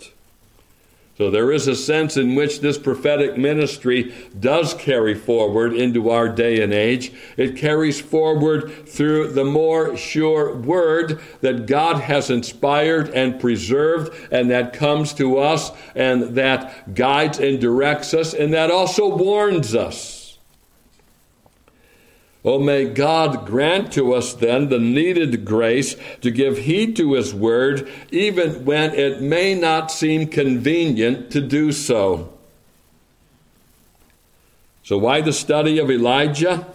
So 1.15 1.29
there 1.29 1.51
is 1.51 1.67
a 1.67 1.75
sense 1.75 2.17
in 2.17 2.33
which 2.33 2.61
this 2.61 2.79
prophetic 2.79 3.37
ministry 3.37 4.15
does 4.39 4.73
carry 4.73 5.13
forward 5.13 5.73
into 5.73 6.09
our 6.09 6.27
day 6.27 6.63
and 6.63 6.73
age. 6.73 7.13
It 7.37 7.55
carries 7.55 8.01
forward 8.01 8.87
through 8.87 9.33
the 9.33 9.45
more 9.45 9.95
sure 9.95 10.55
word 10.55 11.19
that 11.41 11.67
God 11.67 11.97
has 12.01 12.31
inspired 12.31 13.09
and 13.09 13.39
preserved, 13.39 14.11
and 14.31 14.49
that 14.49 14.73
comes 14.73 15.13
to 15.13 15.37
us, 15.37 15.71
and 15.93 16.35
that 16.35 16.95
guides 16.95 17.37
and 17.37 17.61
directs 17.61 18.15
us, 18.15 18.33
and 18.33 18.51
that 18.53 18.71
also 18.71 19.15
warns 19.15 19.75
us. 19.75 20.22
Oh, 22.45 22.59
may 22.59 22.85
God 22.85 23.45
grant 23.45 23.93
to 23.93 24.13
us 24.13 24.33
then 24.33 24.67
the 24.67 24.79
needed 24.79 25.45
grace 25.45 25.95
to 26.21 26.29
give 26.29 26.59
heed 26.59 26.95
to 26.97 27.13
His 27.13 27.33
word, 27.33 27.89
even 28.11 28.65
when 28.65 28.93
it 28.93 29.21
may 29.21 29.55
not 29.55 29.91
seem 29.91 30.27
convenient 30.27 31.31
to 31.31 31.39
do 31.39 31.71
so. 31.71 32.33
So, 34.83 34.97
why 34.97 35.21
the 35.21 35.31
study 35.31 35.79
of 35.79 35.89
Elijah? 35.89 36.67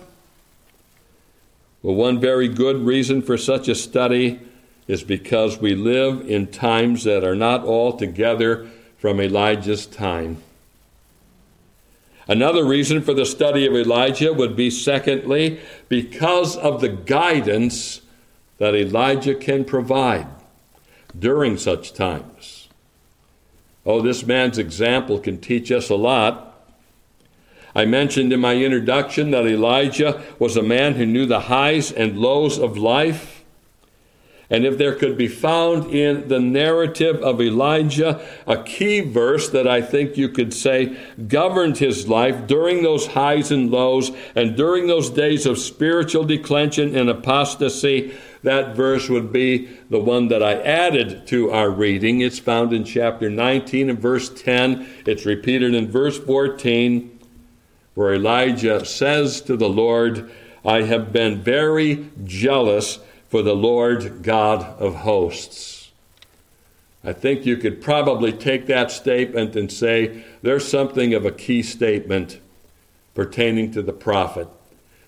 Well, 1.83 1.95
one 1.95 2.19
very 2.19 2.49
good 2.49 2.79
reason 2.79 3.21
for 3.21 3.37
such 3.37 3.69
a 3.69 3.75
study 3.75 4.41
is 4.87 5.03
because 5.03 5.59
we 5.59 5.75
live 5.75 6.29
in 6.29 6.47
times 6.47 7.05
that 7.05 7.23
are 7.23 7.37
not 7.37 7.65
altogether 7.65 8.67
from 8.97 9.21
Elijah's 9.21 9.85
time. 9.85 10.43
Another 12.29 12.65
reason 12.65 13.01
for 13.01 13.15
the 13.15 13.25
study 13.25 13.67
of 13.67 13.75
Elijah 13.75 14.35
would 14.35 14.55
be, 14.55 14.71
secondly, 14.71 15.61
because 15.89 16.57
of 16.57 16.83
the 16.83 16.91
guidance 16.91 18.03
that 18.59 18.75
Elijah 18.75 19.35
can 19.35 19.65
provide 19.65 20.27
during 21.19 21.57
such 21.57 21.95
times. 21.95 22.69
Oh, 23.87 24.03
this 24.03 24.27
man's 24.27 24.59
example 24.59 25.19
can 25.19 25.41
teach 25.41 25.73
us 25.73 25.89
a 25.89 25.95
lot. 25.95 26.45
I 27.75 27.87
mentioned 27.87 28.33
in 28.33 28.41
my 28.41 28.57
introduction 28.57 29.31
that 29.31 29.47
Elijah 29.47 30.23
was 30.39 30.57
a 30.57 30.63
man 30.63 30.95
who 30.95 31.07
knew 31.07 31.25
the 31.25 31.41
highs 31.41 31.91
and 31.91 32.19
lows 32.19 32.59
of 32.59 32.77
life. 32.77 33.38
And 34.51 34.65
if 34.65 34.79
there 34.79 34.95
could 34.95 35.19
be 35.19 35.29
found 35.29 35.93
in 35.95 36.29
the 36.29 36.41
narrative 36.41 37.17
of 37.23 37.41
Elijah 37.41 38.27
a 38.47 38.63
key 38.63 39.01
verse 39.01 39.51
that 39.51 39.69
I 39.69 39.83
think 39.83 40.17
you 40.17 40.31
could 40.31 40.55
say 40.55 40.97
governed 41.27 41.77
his 41.77 42.09
life 42.09 42.47
during 42.47 42.83
those 42.83 43.09
highs 43.09 43.51
and 43.51 43.71
lows 43.71 44.11
and 44.35 44.57
during 44.57 44.87
those 44.87 45.11
days 45.11 45.45
of 45.45 45.59
spiritual 45.59 46.25
declension 46.25 46.97
and 46.97 47.11
apostasy, 47.11 48.15
that 48.43 48.75
verse 48.75 49.11
would 49.11 49.33
be 49.33 49.69
the 49.91 49.99
one 49.99 50.29
that 50.29 50.43
I 50.43 50.55
added 50.63 51.27
to 51.27 51.51
our 51.51 51.69
reading. 51.69 52.23
It's 52.23 52.39
found 52.39 52.73
in 52.73 52.85
chapter 52.85 53.29
19 53.29 53.91
and 53.91 54.01
verse 54.01 54.31
10. 54.31 54.89
It's 55.05 55.27
repeated 55.27 55.75
in 55.75 55.91
verse 55.91 56.19
14, 56.19 57.19
where 57.93 58.15
Elijah 58.15 58.83
says 58.87 59.43
to 59.43 59.59
the 59.59 59.69
Lord, 59.69 60.31
I 60.65 60.83
have 60.83 61.13
been 61.13 61.43
very 61.43 62.09
jealous 62.25 63.01
for 63.29 63.43
the 63.43 63.55
Lord 63.55 64.23
God 64.23 64.63
of 64.81 64.97
hosts. 64.97 65.91
I 67.05 67.13
think 67.13 67.47
you 67.47 67.57
could 67.57 67.81
probably 67.81 68.33
take 68.33 68.67
that 68.67 68.91
statement 68.91 69.55
and 69.55 69.71
say 69.71 70.25
there's 70.43 70.69
something 70.69 71.15
of 71.15 71.25
a 71.25 71.31
key 71.31 71.63
statement 71.63 72.41
pertaining 73.15 73.71
to 73.73 73.83
the 73.83 73.93
prophet. 73.93 74.49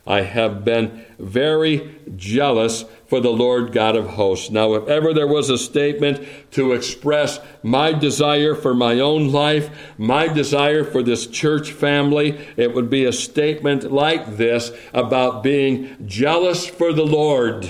I 0.07 0.23
have 0.23 0.65
been 0.65 1.05
very 1.19 1.95
jealous 2.17 2.85
for 3.07 3.21
the 3.21 3.33
Lord 3.33 3.73
God 3.73 3.97
of 3.97 4.09
hosts. 4.09 4.51
Now, 4.51 4.75
if 4.75 4.89
ever 4.89 5.13
there 5.13 5.27
was 5.27 5.51
a 5.51 5.59
statement 5.59 6.27
to 6.53 6.73
express 6.73 7.39
my 7.63 7.93
desire 7.93 8.55
for 8.55 8.75
my 8.75 8.99
own 8.99 9.31
life, 9.31 9.71
my 9.99 10.27
desire 10.27 10.85
for 10.85 11.03
this 11.03 11.27
church 11.27 11.73
family, 11.73 12.41
it 12.57 12.75
would 12.75 12.89
be 12.89 13.05
a 13.05 13.13
statement 13.13 13.93
like 13.93 14.37
this 14.37 14.73
about 14.95 15.43
being 15.43 15.97
jealous 16.07 16.67
for 16.67 16.93
the 16.93 17.07
Lord. 17.07 17.69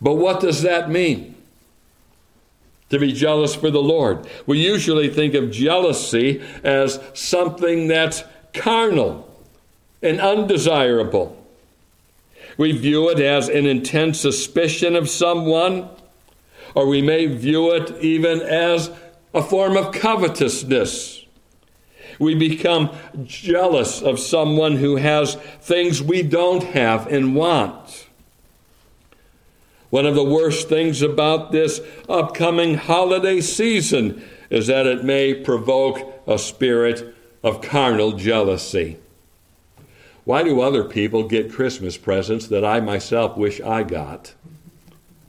But 0.00 0.14
what 0.14 0.40
does 0.40 0.62
that 0.62 0.90
mean? 0.90 1.34
To 2.90 2.98
be 2.98 3.12
jealous 3.12 3.54
for 3.54 3.70
the 3.70 3.82
Lord. 3.82 4.26
We 4.46 4.58
usually 4.58 5.08
think 5.08 5.34
of 5.34 5.50
jealousy 5.50 6.42
as 6.64 7.00
something 7.14 7.88
that's 7.88 8.24
carnal 8.54 9.28
and 10.02 10.20
undesirable. 10.20 11.34
We 12.56 12.72
view 12.72 13.08
it 13.10 13.20
as 13.20 13.48
an 13.48 13.66
intense 13.66 14.20
suspicion 14.20 14.96
of 14.96 15.08
someone, 15.08 15.88
or 16.74 16.86
we 16.86 17.02
may 17.02 17.26
view 17.26 17.72
it 17.74 18.02
even 18.02 18.40
as 18.40 18.90
a 19.34 19.42
form 19.42 19.76
of 19.76 19.92
covetousness. 19.92 21.24
We 22.18 22.34
become 22.34 22.90
jealous 23.24 24.02
of 24.02 24.18
someone 24.18 24.76
who 24.76 24.96
has 24.96 25.36
things 25.60 26.02
we 26.02 26.22
don't 26.22 26.64
have 26.64 27.06
and 27.06 27.36
want. 27.36 28.07
One 29.90 30.04
of 30.04 30.14
the 30.14 30.24
worst 30.24 30.68
things 30.68 31.00
about 31.00 31.50
this 31.50 31.80
upcoming 32.08 32.74
holiday 32.74 33.40
season 33.40 34.22
is 34.50 34.66
that 34.66 34.86
it 34.86 35.04
may 35.04 35.34
provoke 35.34 36.22
a 36.26 36.38
spirit 36.38 37.14
of 37.42 37.62
carnal 37.62 38.12
jealousy. 38.12 38.98
Why 40.24 40.42
do 40.42 40.60
other 40.60 40.84
people 40.84 41.26
get 41.26 41.52
Christmas 41.52 41.96
presents 41.96 42.48
that 42.48 42.64
I 42.64 42.80
myself 42.80 43.36
wish 43.36 43.62
I 43.62 43.82
got? 43.82 44.34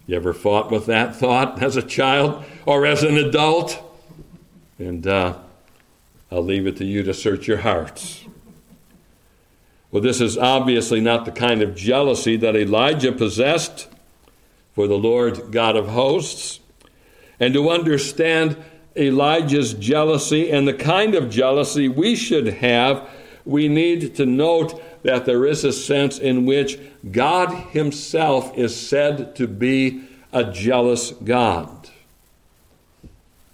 You 0.07 0.17
ever 0.17 0.33
fought 0.33 0.71
with 0.71 0.87
that 0.87 1.15
thought 1.15 1.61
as 1.63 1.77
a 1.77 1.81
child 1.81 2.43
or 2.65 2.85
as 2.85 3.03
an 3.03 3.15
adult? 3.15 3.81
And 4.77 5.07
uh, 5.07 5.37
I'll 6.29 6.43
leave 6.43 6.67
it 6.67 6.75
to 6.77 6.85
you 6.85 7.03
to 7.03 7.13
search 7.13 7.47
your 7.47 7.59
hearts. 7.59 8.25
Well, 9.91 10.03
this 10.03 10.19
is 10.19 10.37
obviously 10.37 10.99
not 10.99 11.25
the 11.25 11.31
kind 11.31 11.61
of 11.61 11.75
jealousy 11.75 12.35
that 12.37 12.55
Elijah 12.55 13.11
possessed 13.11 13.87
for 14.73 14.87
the 14.87 14.97
Lord 14.97 15.51
God 15.51 15.75
of 15.75 15.87
hosts. 15.87 16.59
And 17.39 17.53
to 17.53 17.69
understand 17.69 18.57
Elijah's 18.95 19.73
jealousy 19.73 20.51
and 20.51 20.67
the 20.67 20.73
kind 20.73 21.15
of 21.15 21.29
jealousy 21.29 21.87
we 21.87 22.15
should 22.15 22.47
have, 22.47 23.07
we 23.45 23.67
need 23.67 24.15
to 24.15 24.25
note 24.25 24.81
that 25.03 25.25
there 25.25 25.45
is 25.45 25.63
a 25.63 25.71
sense 25.71 26.17
in 26.17 26.45
which 26.45 26.79
God 27.11 27.49
Himself 27.71 28.57
is 28.57 28.75
said 28.75 29.35
to 29.37 29.47
be 29.47 30.03
a 30.33 30.43
jealous 30.43 31.11
God. 31.11 31.89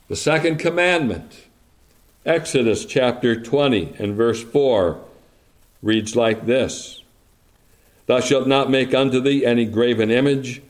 The 0.07 0.15
second 0.15 0.57
commandment, 0.57 1.45
Exodus 2.25 2.85
chapter 2.85 3.39
20 3.39 3.95
and 3.97 4.15
verse 4.15 4.43
4, 4.43 4.99
reads 5.81 6.15
like 6.15 6.45
this 6.45 7.01
Thou 8.07 8.19
shalt 8.19 8.47
not 8.47 8.69
make 8.69 8.93
unto 8.93 9.19
thee 9.19 9.45
any 9.45 9.65
graven 9.65 10.11
image, 10.11 10.61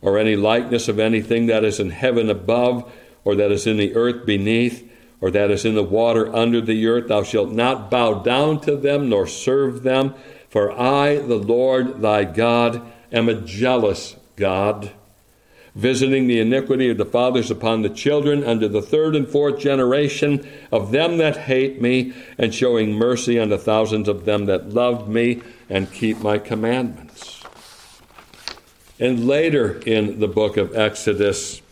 or 0.00 0.18
any 0.18 0.36
likeness 0.36 0.88
of 0.88 0.98
anything 0.98 1.46
that 1.46 1.64
is 1.64 1.80
in 1.80 1.90
heaven 1.90 2.30
above, 2.30 2.90
or 3.24 3.34
that 3.34 3.50
is 3.50 3.66
in 3.66 3.76
the 3.76 3.94
earth 3.94 4.24
beneath 4.24 4.88
or 5.20 5.30
that 5.30 5.50
is 5.50 5.64
in 5.64 5.74
the 5.74 5.82
water 5.82 6.34
under 6.34 6.60
the 6.60 6.86
earth. 6.86 7.08
Thou 7.08 7.22
shalt 7.22 7.50
not 7.50 7.90
bow 7.90 8.14
down 8.14 8.60
to 8.62 8.76
them 8.76 9.08
nor 9.08 9.26
serve 9.26 9.82
them, 9.82 10.14
for 10.48 10.70
I, 10.72 11.16
the 11.16 11.36
Lord 11.36 12.00
thy 12.00 12.24
God, 12.24 12.80
am 13.12 13.28
a 13.28 13.40
jealous 13.40 14.16
God, 14.36 14.92
visiting 15.74 16.26
the 16.26 16.40
iniquity 16.40 16.88
of 16.90 16.98
the 16.98 17.04
fathers 17.04 17.50
upon 17.50 17.82
the 17.82 17.90
children 17.90 18.44
unto 18.44 18.68
the 18.68 18.82
third 18.82 19.16
and 19.16 19.28
fourth 19.28 19.58
generation 19.58 20.48
of 20.72 20.92
them 20.92 21.18
that 21.18 21.36
hate 21.36 21.82
me, 21.82 22.14
and 22.38 22.54
showing 22.54 22.92
mercy 22.92 23.38
unto 23.38 23.58
thousands 23.58 24.08
of 24.08 24.24
them 24.24 24.46
that 24.46 24.70
love 24.70 25.08
me 25.08 25.42
and 25.68 25.92
keep 25.92 26.18
my 26.18 26.38
commandments. 26.38 27.07
And 29.00 29.26
later 29.26 29.80
in 29.86 30.18
the 30.18 30.28
book 30.28 30.56
of 30.56 30.74
Exodus, 30.76 31.62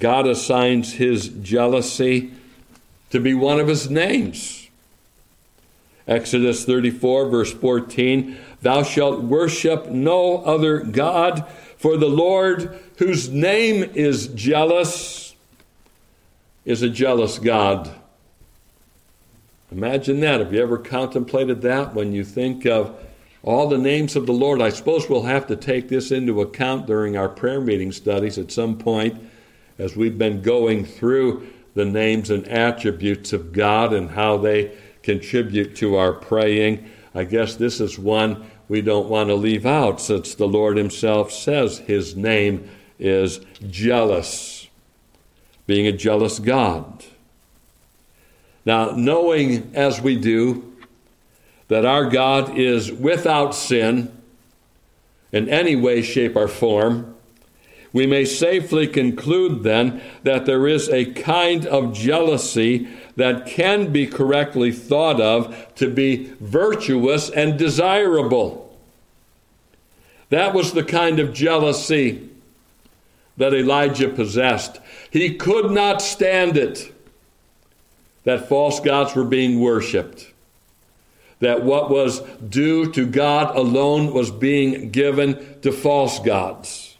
God 0.00 0.26
assigns 0.26 0.94
his 0.94 1.28
jealousy 1.28 2.32
to 3.10 3.20
be 3.20 3.34
one 3.34 3.60
of 3.60 3.68
his 3.68 3.90
names. 3.90 4.68
Exodus 6.06 6.64
34, 6.64 7.28
verse 7.28 7.52
14 7.52 8.36
Thou 8.62 8.82
shalt 8.82 9.22
worship 9.22 9.90
no 9.90 10.38
other 10.38 10.80
God, 10.80 11.46
for 11.76 11.96
the 11.96 12.08
Lord, 12.08 12.78
whose 12.96 13.28
name 13.28 13.84
is 13.94 14.28
jealous, 14.28 15.34
is 16.64 16.82
a 16.82 16.88
jealous 16.88 17.38
God. 17.38 17.94
Imagine 19.70 20.20
that. 20.20 20.40
Have 20.40 20.52
you 20.52 20.62
ever 20.62 20.78
contemplated 20.78 21.60
that 21.62 21.94
when 21.94 22.12
you 22.12 22.24
think 22.24 22.64
of 22.64 22.98
all 23.42 23.68
the 23.68 23.78
names 23.78 24.16
of 24.16 24.26
the 24.26 24.32
Lord? 24.32 24.60
I 24.60 24.70
suppose 24.70 25.08
we'll 25.08 25.22
have 25.22 25.46
to 25.48 25.56
take 25.56 25.88
this 25.88 26.10
into 26.10 26.40
account 26.40 26.86
during 26.86 27.16
our 27.16 27.28
prayer 27.28 27.60
meeting 27.60 27.92
studies 27.92 28.38
at 28.38 28.52
some 28.52 28.78
point 28.78 29.20
as 29.78 29.96
we've 29.96 30.18
been 30.18 30.42
going 30.42 30.84
through 30.84 31.46
the 31.74 31.84
names 31.84 32.30
and 32.30 32.46
attributes 32.48 33.32
of 33.32 33.52
God 33.52 33.92
and 33.92 34.10
how 34.10 34.36
they 34.36 34.76
contribute 35.02 35.76
to 35.76 35.96
our 35.96 36.12
praying. 36.12 36.90
I 37.14 37.24
guess 37.24 37.54
this 37.54 37.80
is 37.80 37.98
one 37.98 38.50
we 38.68 38.82
don't 38.82 39.08
want 39.08 39.28
to 39.28 39.34
leave 39.34 39.64
out 39.64 40.00
since 40.00 40.34
the 40.34 40.48
Lord 40.48 40.76
Himself 40.76 41.32
says 41.32 41.78
His 41.78 42.16
name 42.16 42.68
is 42.98 43.40
jealous, 43.68 44.68
being 45.66 45.86
a 45.86 45.92
jealous 45.92 46.38
God. 46.38 47.04
Now, 48.66 48.90
knowing 48.90 49.70
as 49.74 50.00
we 50.00 50.16
do 50.16 50.76
that 51.68 51.84
our 51.84 52.06
God 52.06 52.58
is 52.58 52.90
without 52.90 53.54
sin 53.54 54.10
in 55.32 55.48
any 55.48 55.76
way, 55.76 56.02
shape, 56.02 56.36
or 56.36 56.48
form, 56.48 57.14
we 57.92 58.06
may 58.06 58.24
safely 58.24 58.86
conclude 58.86 59.62
then 59.62 60.02
that 60.22 60.46
there 60.46 60.66
is 60.66 60.88
a 60.88 61.06
kind 61.12 61.66
of 61.66 61.92
jealousy 61.92 62.88
that 63.16 63.46
can 63.46 63.90
be 63.92 64.06
correctly 64.06 64.70
thought 64.72 65.20
of 65.20 65.74
to 65.74 65.88
be 65.90 66.30
virtuous 66.40 67.30
and 67.30 67.58
desirable. 67.58 68.76
That 70.30 70.52
was 70.54 70.72
the 70.72 70.84
kind 70.84 71.18
of 71.18 71.32
jealousy 71.32 72.28
that 73.38 73.54
Elijah 73.54 74.08
possessed. 74.08 74.80
He 75.10 75.34
could 75.34 75.70
not 75.70 76.02
stand 76.02 76.56
it 76.56 76.92
that 78.24 78.48
false 78.48 78.80
gods 78.80 79.14
were 79.14 79.24
being 79.24 79.60
worshiped, 79.60 80.32
that 81.40 81.62
what 81.62 81.90
was 81.90 82.20
due 82.48 82.90
to 82.92 83.06
God 83.06 83.56
alone 83.56 84.12
was 84.12 84.30
being 84.30 84.90
given 84.90 85.60
to 85.62 85.72
false 85.72 86.18
gods. 86.18 86.96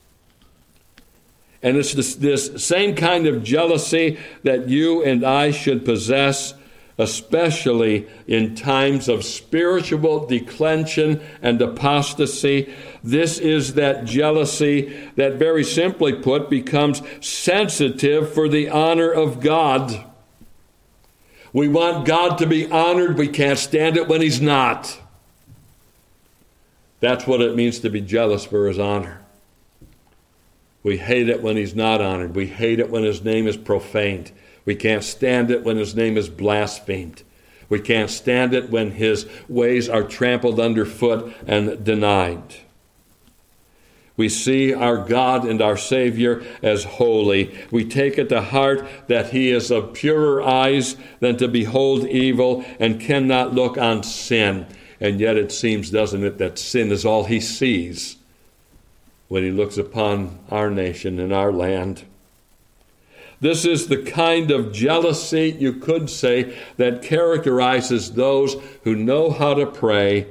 And 1.62 1.76
it's 1.76 1.92
this, 1.92 2.14
this 2.14 2.64
same 2.64 2.94
kind 2.94 3.26
of 3.26 3.42
jealousy 3.42 4.18
that 4.44 4.68
you 4.68 5.02
and 5.02 5.24
I 5.24 5.50
should 5.50 5.84
possess, 5.84 6.54
especially 6.98 8.06
in 8.28 8.54
times 8.54 9.08
of 9.08 9.24
spiritual 9.24 10.26
declension 10.26 11.20
and 11.42 11.60
apostasy. 11.60 12.72
This 13.02 13.38
is 13.38 13.74
that 13.74 14.04
jealousy 14.04 15.10
that, 15.16 15.34
very 15.34 15.64
simply 15.64 16.12
put, 16.12 16.48
becomes 16.48 17.02
sensitive 17.20 18.32
for 18.32 18.48
the 18.48 18.68
honor 18.68 19.10
of 19.10 19.40
God. 19.40 20.04
We 21.58 21.66
want 21.66 22.06
God 22.06 22.38
to 22.38 22.46
be 22.46 22.70
honored. 22.70 23.18
We 23.18 23.26
can't 23.26 23.58
stand 23.58 23.96
it 23.96 24.06
when 24.06 24.20
He's 24.20 24.40
not. 24.40 25.00
That's 27.00 27.26
what 27.26 27.40
it 27.40 27.56
means 27.56 27.80
to 27.80 27.90
be 27.90 28.00
jealous 28.00 28.44
for 28.44 28.68
His 28.68 28.78
honor. 28.78 29.22
We 30.84 30.98
hate 30.98 31.28
it 31.28 31.42
when 31.42 31.56
he's 31.56 31.74
not 31.74 32.00
honored. 32.00 32.36
We 32.36 32.46
hate 32.46 32.78
it 32.78 32.90
when 32.90 33.02
his 33.02 33.24
name 33.24 33.48
is 33.48 33.56
profaned. 33.56 34.30
We 34.64 34.76
can't 34.76 35.02
stand 35.02 35.50
it 35.50 35.64
when 35.64 35.76
his 35.76 35.96
name 35.96 36.16
is 36.16 36.28
blasphemed. 36.28 37.24
We 37.68 37.80
can't 37.80 38.08
stand 38.08 38.54
it 38.54 38.70
when 38.70 38.92
his 38.92 39.26
ways 39.48 39.88
are 39.88 40.04
trampled 40.04 40.60
underfoot 40.60 41.34
and 41.46 41.84
denied. 41.84 42.54
We 44.18 44.28
see 44.28 44.74
our 44.74 44.98
God 44.98 45.46
and 45.46 45.62
our 45.62 45.78
Savior 45.78 46.44
as 46.60 46.84
holy. 46.84 47.56
We 47.70 47.86
take 47.86 48.18
it 48.18 48.28
to 48.28 48.42
heart 48.42 48.86
that 49.06 49.30
He 49.30 49.50
is 49.50 49.70
of 49.70 49.94
purer 49.94 50.42
eyes 50.42 50.96
than 51.20 51.38
to 51.38 51.48
behold 51.48 52.06
evil 52.06 52.62
and 52.78 53.00
cannot 53.00 53.54
look 53.54 53.78
on 53.78 54.02
sin. 54.02 54.66
And 55.00 55.20
yet 55.20 55.38
it 55.38 55.52
seems, 55.52 55.88
doesn't 55.90 56.24
it, 56.24 56.36
that 56.38 56.58
sin 56.58 56.92
is 56.92 57.06
all 57.06 57.24
He 57.24 57.40
sees 57.40 58.18
when 59.28 59.42
he 59.42 59.50
looks 59.50 59.76
upon 59.76 60.38
our 60.50 60.70
nation 60.70 61.20
and 61.20 61.32
our 61.32 61.52
land. 61.52 62.04
This 63.40 63.64
is 63.64 63.86
the 63.86 64.02
kind 64.02 64.50
of 64.50 64.72
jealousy, 64.72 65.56
you 65.58 65.74
could 65.74 66.10
say, 66.10 66.58
that 66.76 67.02
characterizes 67.02 68.12
those 68.12 68.56
who 68.82 68.96
know 68.96 69.30
how 69.30 69.54
to 69.54 69.66
pray 69.66 70.26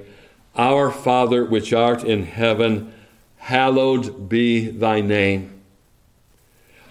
Our 0.55 0.91
Father 0.91 1.45
which 1.45 1.71
art 1.71 2.03
in 2.03 2.25
heaven, 2.25 2.91
hallowed 3.37 4.29
be 4.29 4.67
thy 4.69 5.01
name. 5.01 5.61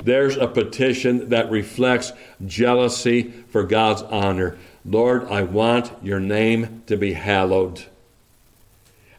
There's 0.03 0.37
a 0.37 0.47
petition 0.47 1.31
that 1.31 1.51
reflects 1.51 2.13
jealousy 2.45 3.31
for 3.49 3.65
God's 3.65 4.03
honor. 4.03 4.57
Lord, 4.85 5.25
I 5.29 5.43
want 5.43 5.93
your 6.03 6.21
name 6.21 6.83
to 6.87 6.97
be 6.97 7.15
hallowed. 7.15 7.85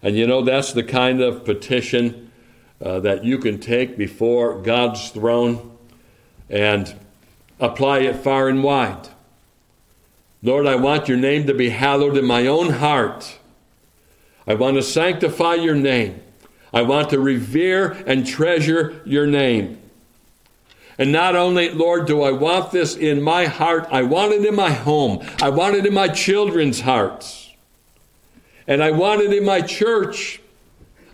And 0.02 0.16
you 0.16 0.28
know, 0.28 0.42
that's 0.42 0.74
the 0.74 0.84
kind 0.84 1.22
of 1.22 1.44
petition 1.44 2.32
uh, 2.82 3.00
that 3.02 3.24
you 3.24 3.38
can 3.40 3.60
take 3.60 3.98
before 3.98 4.62
God's 4.62 5.10
throne 5.10 5.78
and 6.50 6.96
apply 7.60 8.00
it 8.00 8.18
far 8.18 8.48
and 8.48 8.64
wide. 8.64 9.10
Lord, 10.44 10.68
I 10.68 10.76
want 10.76 11.08
your 11.08 11.18
name 11.18 11.48
to 11.48 11.54
be 11.54 11.70
hallowed 11.70 12.18
in 12.18 12.26
my 12.26 12.46
own 12.46 12.70
heart. 12.70 13.40
I 14.46 14.54
want 14.54 14.78
to 14.78 14.84
sanctify 14.84 15.56
your 15.56 15.76
name. 15.76 16.22
I 16.74 16.82
want 16.82 17.10
to 17.12 17.20
revere 17.20 17.92
and 18.06 18.26
treasure 18.26 19.02
your 19.06 19.26
name. 19.26 19.82
And 20.98 21.12
not 21.12 21.36
only, 21.36 21.70
Lord, 21.70 22.08
do 22.08 22.24
I 22.24 22.32
want 22.32 22.72
this 22.72 22.96
in 22.96 23.22
my 23.22 23.46
heart, 23.46 23.88
I 23.92 24.04
want 24.04 24.34
it 24.34 24.46
in 24.46 24.56
my 24.56 24.72
home. 24.72 25.26
I 25.42 25.50
want 25.50 25.76
it 25.76 25.86
in 25.86 25.94
my 25.94 26.08
children's 26.08 26.82
hearts. 26.82 27.54
And 28.66 28.84
I 28.84 28.92
want 28.92 29.22
it 29.22 29.32
in 29.32 29.46
my 29.46 29.62
church. 29.62 30.42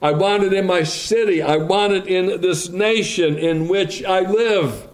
I 0.02 0.12
want 0.12 0.44
it 0.44 0.54
in 0.54 0.66
my 0.66 0.84
city. 0.84 1.42
I 1.42 1.58
want 1.58 1.94
it 1.94 2.08
in 2.08 2.42
this 2.42 2.70
nation 2.70 3.38
in 3.38 3.68
which 3.68 4.04
I 4.04 4.22
live. 4.22 4.88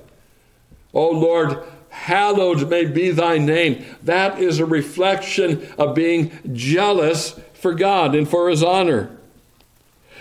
Oh 0.93 1.11
Lord, 1.11 1.63
hallowed 1.89 2.69
may 2.69 2.85
be 2.85 3.11
thy 3.11 3.37
name. 3.37 3.85
That 4.03 4.39
is 4.39 4.59
a 4.59 4.65
reflection 4.65 5.67
of 5.77 5.95
being 5.95 6.31
jealous 6.53 7.39
for 7.53 7.73
God 7.73 8.15
and 8.15 8.27
for 8.27 8.49
his 8.49 8.63
honor. 8.63 9.15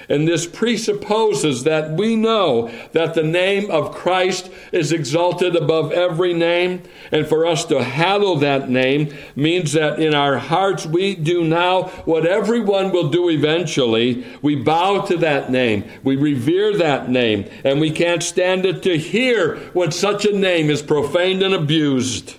And 0.08 0.26
this 0.26 0.46
presupposes 0.46 1.64
that 1.64 1.92
we 1.92 2.16
know 2.16 2.70
that 2.92 3.12
the 3.12 3.22
name 3.22 3.70
of 3.70 3.94
Christ 3.94 4.50
is 4.72 4.90
exalted 4.90 5.54
above 5.54 5.92
every 5.92 6.32
name. 6.32 6.82
And 7.12 7.26
for 7.26 7.44
us 7.44 7.64
to 7.66 7.84
hallow 7.84 8.36
that 8.36 8.70
name 8.70 9.14
means 9.36 9.72
that 9.72 9.98
in 9.98 10.14
our 10.14 10.38
hearts 10.38 10.86
we 10.86 11.14
do 11.14 11.44
now 11.44 11.84
what 12.06 12.26
everyone 12.26 12.90
will 12.90 13.10
do 13.10 13.28
eventually. 13.28 14.24
We 14.40 14.56
bow 14.56 15.02
to 15.02 15.16
that 15.18 15.50
name, 15.50 15.84
we 16.02 16.16
revere 16.16 16.76
that 16.78 17.10
name, 17.10 17.48
and 17.62 17.78
we 17.80 17.90
can't 17.90 18.22
stand 18.22 18.64
it 18.64 18.82
to 18.84 18.96
hear 18.96 19.56
when 19.72 19.90
such 19.90 20.24
a 20.24 20.36
name 20.36 20.70
is 20.70 20.80
profaned 20.80 21.42
and 21.42 21.54
abused. 21.54 22.37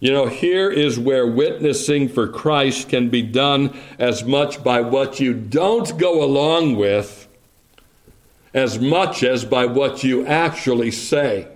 You 0.00 0.12
know, 0.12 0.26
here 0.26 0.70
is 0.70 0.98
where 0.98 1.26
witnessing 1.26 2.08
for 2.08 2.26
Christ 2.26 2.88
can 2.88 3.10
be 3.10 3.20
done 3.20 3.78
as 3.98 4.24
much 4.24 4.64
by 4.64 4.80
what 4.80 5.20
you 5.20 5.34
don't 5.34 5.96
go 5.98 6.24
along 6.24 6.76
with 6.76 7.28
as 8.54 8.78
much 8.78 9.22
as 9.22 9.44
by 9.44 9.66
what 9.66 10.02
you 10.02 10.26
actually 10.26 10.90
say. 10.90 11.46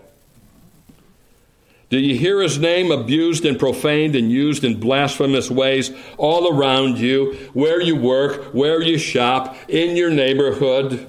Do 1.88 1.98
you 1.98 2.16
hear 2.18 2.42
his 2.42 2.58
name 2.58 2.90
abused 2.90 3.46
and 3.46 3.58
profaned 3.58 4.14
and 4.14 4.30
used 4.30 4.62
in 4.62 4.78
blasphemous 4.78 5.50
ways 5.50 5.90
all 6.18 6.52
around 6.52 6.98
you, 6.98 7.34
where 7.54 7.80
you 7.80 7.96
work, 7.96 8.52
where 8.52 8.82
you 8.82 8.98
shop, 8.98 9.56
in 9.68 9.96
your 9.96 10.10
neighborhood? 10.10 11.08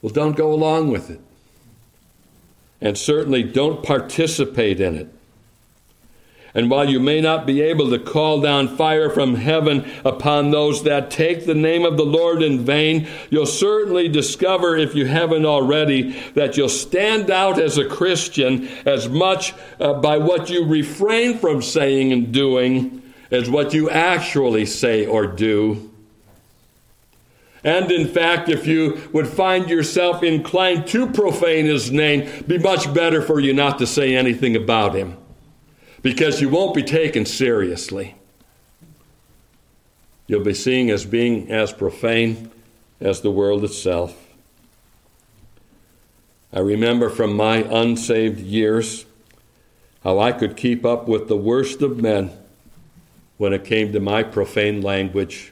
Well, 0.00 0.12
don't 0.12 0.36
go 0.36 0.52
along 0.52 0.90
with 0.90 1.10
it 1.10 1.20
and 2.82 2.98
certainly 2.98 3.42
don't 3.42 3.82
participate 3.82 4.80
in 4.80 4.96
it. 4.96 5.08
And 6.54 6.70
while 6.70 6.88
you 6.88 7.00
may 7.00 7.22
not 7.22 7.46
be 7.46 7.62
able 7.62 7.88
to 7.90 7.98
call 7.98 8.42
down 8.42 8.76
fire 8.76 9.08
from 9.08 9.36
heaven 9.36 9.90
upon 10.04 10.50
those 10.50 10.82
that 10.82 11.10
take 11.10 11.46
the 11.46 11.54
name 11.54 11.86
of 11.86 11.96
the 11.96 12.04
Lord 12.04 12.42
in 12.42 12.62
vain, 12.62 13.08
you'll 13.30 13.46
certainly 13.46 14.08
discover, 14.08 14.76
if 14.76 14.94
you 14.94 15.06
haven't 15.06 15.46
already, 15.46 16.12
that 16.34 16.58
you'll 16.58 16.68
stand 16.68 17.30
out 17.30 17.58
as 17.58 17.78
a 17.78 17.86
Christian 17.88 18.68
as 18.84 19.08
much 19.08 19.54
uh, 19.80 19.94
by 19.94 20.18
what 20.18 20.50
you 20.50 20.66
refrain 20.66 21.38
from 21.38 21.62
saying 21.62 22.12
and 22.12 22.32
doing 22.32 23.02
as 23.30 23.48
what 23.48 23.72
you 23.72 23.88
actually 23.88 24.66
say 24.66 25.06
or 25.06 25.26
do. 25.26 25.91
And 27.64 27.90
in 27.92 28.08
fact, 28.08 28.48
if 28.48 28.66
you 28.66 29.08
would 29.12 29.28
find 29.28 29.70
yourself 29.70 30.22
inclined 30.22 30.86
to 30.88 31.06
profane 31.06 31.66
his 31.66 31.92
name, 31.92 32.44
be 32.46 32.58
much 32.58 32.92
better 32.92 33.22
for 33.22 33.38
you 33.38 33.52
not 33.52 33.78
to 33.78 33.86
say 33.86 34.16
anything 34.16 34.56
about 34.56 34.94
him 34.94 35.16
because 36.02 36.40
you 36.40 36.48
won't 36.48 36.74
be 36.74 36.82
taken 36.82 37.24
seriously. 37.24 38.16
You'll 40.26 40.44
be 40.44 40.54
seen 40.54 40.90
as 40.90 41.04
being 41.04 41.50
as 41.50 41.72
profane 41.72 42.50
as 43.00 43.20
the 43.20 43.30
world 43.30 43.64
itself. 43.64 44.28
I 46.52 46.60
remember 46.60 47.08
from 47.08 47.36
my 47.36 47.58
unsaved 47.58 48.40
years 48.40 49.06
how 50.02 50.18
I 50.18 50.32
could 50.32 50.56
keep 50.56 50.84
up 50.84 51.06
with 51.06 51.28
the 51.28 51.36
worst 51.36 51.80
of 51.80 51.98
men 51.98 52.30
when 53.38 53.52
it 53.52 53.64
came 53.64 53.92
to 53.92 54.00
my 54.00 54.22
profane 54.22 54.82
language. 54.82 55.51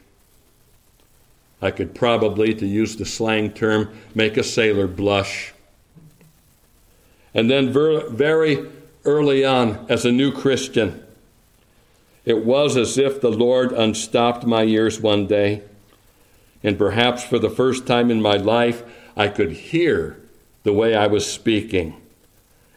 I 1.63 1.71
could 1.71 1.95
probably, 1.95 2.55
to 2.55 2.67
use 2.67 2.97
the 2.97 3.05
slang 3.05 3.53
term, 3.53 3.91
make 4.15 4.37
a 4.37 4.43
sailor 4.43 4.87
blush. 4.87 5.53
And 7.35 7.51
then, 7.51 7.73
very 7.73 8.67
early 9.05 9.45
on 9.45 9.87
as 9.89 10.05
a 10.05 10.13
new 10.13 10.33
Christian, 10.33 11.05
it 12.25 12.45
was 12.45 12.77
as 12.77 12.97
if 12.99 13.21
the 13.21 13.31
Lord 13.31 13.73
unstopped 13.73 14.45
my 14.47 14.65
ears 14.65 15.01
one 15.01 15.27
day, 15.27 15.63
and 16.63 16.79
perhaps 16.79 17.25
for 17.25 17.39
the 17.39 17.51
first 17.51 17.87
time 17.87 18.11
in 18.11 18.23
my 18.23 18.37
life, 18.37 18.83
I 19.17 19.29
could 19.29 19.53
hear 19.53 20.21
the 20.63 20.73
way 20.73 20.95
I 20.95 21.07
was 21.07 21.31
speaking. 21.31 21.97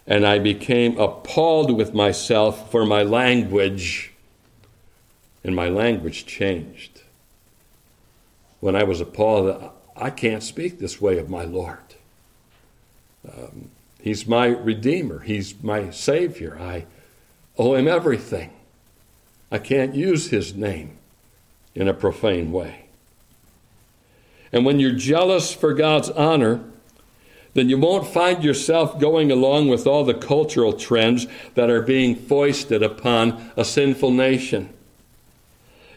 And 0.06 0.26
I 0.28 0.40
became 0.40 0.98
appalled 0.98 1.72
with 1.72 1.94
myself 1.94 2.70
for 2.70 2.86
my 2.86 3.04
language, 3.04 4.12
and 5.44 5.56
my 5.56 5.70
language 5.70 6.26
changed 6.26 6.93
when 8.64 8.78
I 8.78 8.84
was 8.84 9.02
appalled, 9.02 9.72
I 9.94 10.10
can't 10.10 10.42
speak 10.42 10.80
this 10.80 11.02
way 11.02 11.18
of 11.18 11.30
my 11.30 11.44
Lord. 11.44 11.80
Um, 13.28 13.72
he's 14.00 14.26
my 14.26 14.46
Redeemer, 14.46 15.20
He's 15.20 15.62
my 15.62 15.90
Savior. 15.90 16.58
I 16.58 16.86
owe 17.58 17.76
Him 17.76 17.90
everything. 17.90 18.54
I 19.52 19.58
can't 19.58 19.94
use 19.94 20.30
His 20.30 20.56
name 20.56 20.98
in 21.76 21.90
a 21.90 21.94
profane 21.94 22.54
way. 22.54 22.86
And 24.54 24.64
when 24.66 24.80
you're 24.80 24.92
jealous 24.92 25.54
for 25.54 25.74
God's 25.74 26.10
honor, 26.12 26.64
then 27.56 27.68
you 27.68 27.78
won't 27.78 28.08
find 28.08 28.46
yourself 28.46 28.98
going 28.98 29.30
along 29.30 29.68
with 29.68 29.86
all 29.86 30.06
the 30.06 30.14
cultural 30.14 30.72
trends 30.72 31.28
that 31.56 31.70
are 31.70 31.82
being 31.82 32.16
foisted 32.16 32.82
upon 32.82 33.52
a 33.58 33.66
sinful 33.66 34.12
nation. 34.12 34.74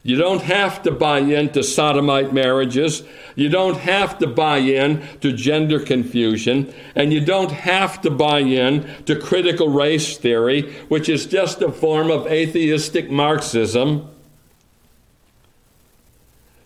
You 0.06 0.14
don't 0.14 0.42
have 0.42 0.84
to 0.84 0.92
buy 0.92 1.18
into 1.18 1.64
sodomite 1.64 2.32
marriages. 2.32 3.02
You 3.34 3.48
don't 3.48 3.78
have 3.78 4.18
to 4.18 4.28
buy 4.28 4.58
in 4.58 5.04
to 5.20 5.32
gender 5.32 5.80
confusion. 5.80 6.72
And 6.94 7.12
you 7.12 7.20
don't 7.20 7.50
have 7.50 8.00
to 8.02 8.10
buy 8.12 8.38
in 8.38 8.88
to 9.06 9.18
critical 9.18 9.68
race 9.68 10.16
theory, 10.16 10.72
which 10.86 11.08
is 11.08 11.26
just 11.26 11.60
a 11.60 11.72
form 11.72 12.12
of 12.12 12.28
atheistic 12.28 13.10
Marxism. 13.10 14.08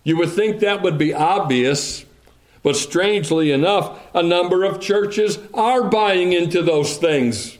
You 0.03 0.17
would 0.17 0.29
think 0.29 0.59
that 0.59 0.83
would 0.83 0.99
be 0.99 1.11
obvious, 1.11 2.05
but 2.61 2.75
strangely 2.75 3.51
enough, 3.51 3.99
a 4.13 4.21
number 4.21 4.63
of 4.63 4.79
churches 4.79 5.39
are 5.51 5.89
buying 5.89 6.31
into 6.31 6.61
those 6.61 6.97
things. 6.97 7.57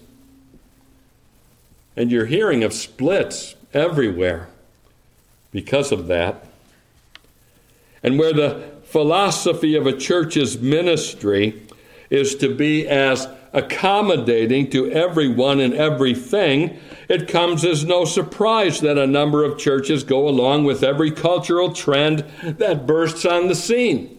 And 1.95 2.11
you're 2.11 2.27
hearing 2.27 2.63
of 2.63 2.71
splits 2.71 3.55
everywhere 3.73 4.50
because 5.51 5.91
of 5.91 6.07
that. 6.07 6.45
And 8.03 8.17
where 8.17 8.33
the 8.33 8.71
philosophy 8.83 9.75
of 9.75 9.85
a 9.85 9.95
church's 9.95 10.59
ministry 10.59 11.61
is 12.09 12.35
to 12.35 12.53
be 12.53 12.87
as 12.87 13.27
accommodating 13.53 14.69
to 14.69 14.91
everyone 14.91 15.59
and 15.59 15.73
everything, 15.73 16.79
it 17.09 17.27
comes 17.27 17.65
as 17.65 17.85
no 17.85 18.05
surprise 18.05 18.79
that 18.81 18.97
a 18.97 19.07
number 19.07 19.43
of 19.43 19.57
churches 19.57 20.03
go 20.03 20.27
along 20.27 20.63
with 20.63 20.83
every 20.83 21.11
cultural 21.11 21.73
trend 21.73 22.19
that 22.43 22.87
bursts 22.87 23.25
on 23.25 23.47
the 23.47 23.55
scene. 23.55 24.17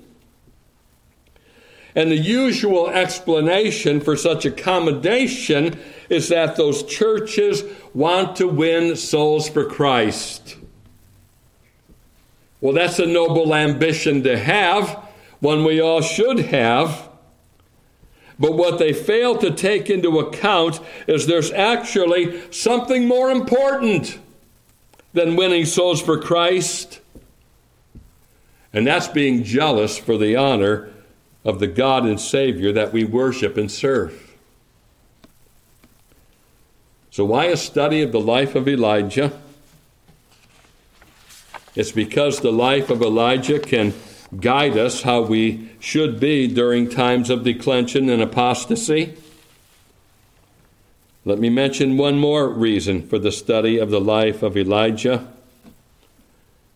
And 1.95 2.11
the 2.11 2.17
usual 2.17 2.89
explanation 2.89 4.01
for 4.01 4.17
such 4.17 4.47
accommodation 4.47 5.79
is 6.09 6.29
that 6.29 6.57
those 6.57 6.83
churches 6.85 7.63
want 7.93 8.37
to 8.37 8.49
win 8.49 8.97
souls 8.97 9.49
for 9.49 9.65
Christ. 9.67 10.57
Well, 12.63 12.73
that's 12.73 13.01
a 13.01 13.07
noble 13.07 13.55
ambition 13.55 14.23
to 14.23 14.39
have, 14.39 14.89
one 15.41 15.65
we 15.65 15.81
all 15.81 16.01
should 16.01 16.39
have. 16.39 17.09
But 18.39 18.55
what 18.55 18.79
they 18.79 18.93
fail 18.93 19.37
to 19.39 19.51
take 19.51 19.91
into 19.91 20.21
account 20.21 20.81
is 21.09 21.27
there's 21.27 21.51
actually 21.51 22.41
something 22.53 23.09
more 23.09 23.31
important 23.31 24.21
than 25.13 25.35
winning 25.35 25.67
souls 25.67 26.01
for 26.01 26.21
Christ. 26.21 27.01
And 28.73 28.87
that's 28.87 29.09
being 29.09 29.43
jealous 29.43 29.99
for 29.99 30.17
the 30.17 30.37
honor 30.37 30.89
of 31.45 31.59
the 31.59 31.67
God 31.67 32.07
and 32.07 32.21
Savior 32.21 32.71
that 32.73 32.93
we 32.93 33.03
worship 33.05 33.57
and 33.57 33.71
serve. 33.71 34.37
So, 37.11 37.25
why 37.25 37.47
a 37.47 37.57
study 37.57 38.03
of 38.03 38.13
the 38.13 38.21
life 38.21 38.55
of 38.55 38.69
Elijah? 38.69 39.39
It's 41.75 41.93
because 41.93 42.41
the 42.41 42.53
life 42.53 42.91
of 42.91 43.01
Elijah 43.01 43.59
can 43.59 43.95
guide 44.39 44.77
us 44.77 45.03
how 45.03 45.23
we 45.23 45.71
should 45.81 46.21
be 46.21 46.47
during 46.47 46.89
times 46.89 47.31
of 47.31 47.45
declension 47.45 48.09
and 48.09 48.23
apostasy. 48.23 49.15
Let 51.25 51.39
me 51.39 51.51
mention 51.51 51.97
one 51.97 52.19
more 52.19 52.49
reason 52.49 53.07
for 53.07 53.19
the 53.19 53.33
study 53.33 53.79
of 53.79 53.91
the 53.91 54.01
life 54.01 54.43
of 54.43 54.57
Elijah, 54.57 55.29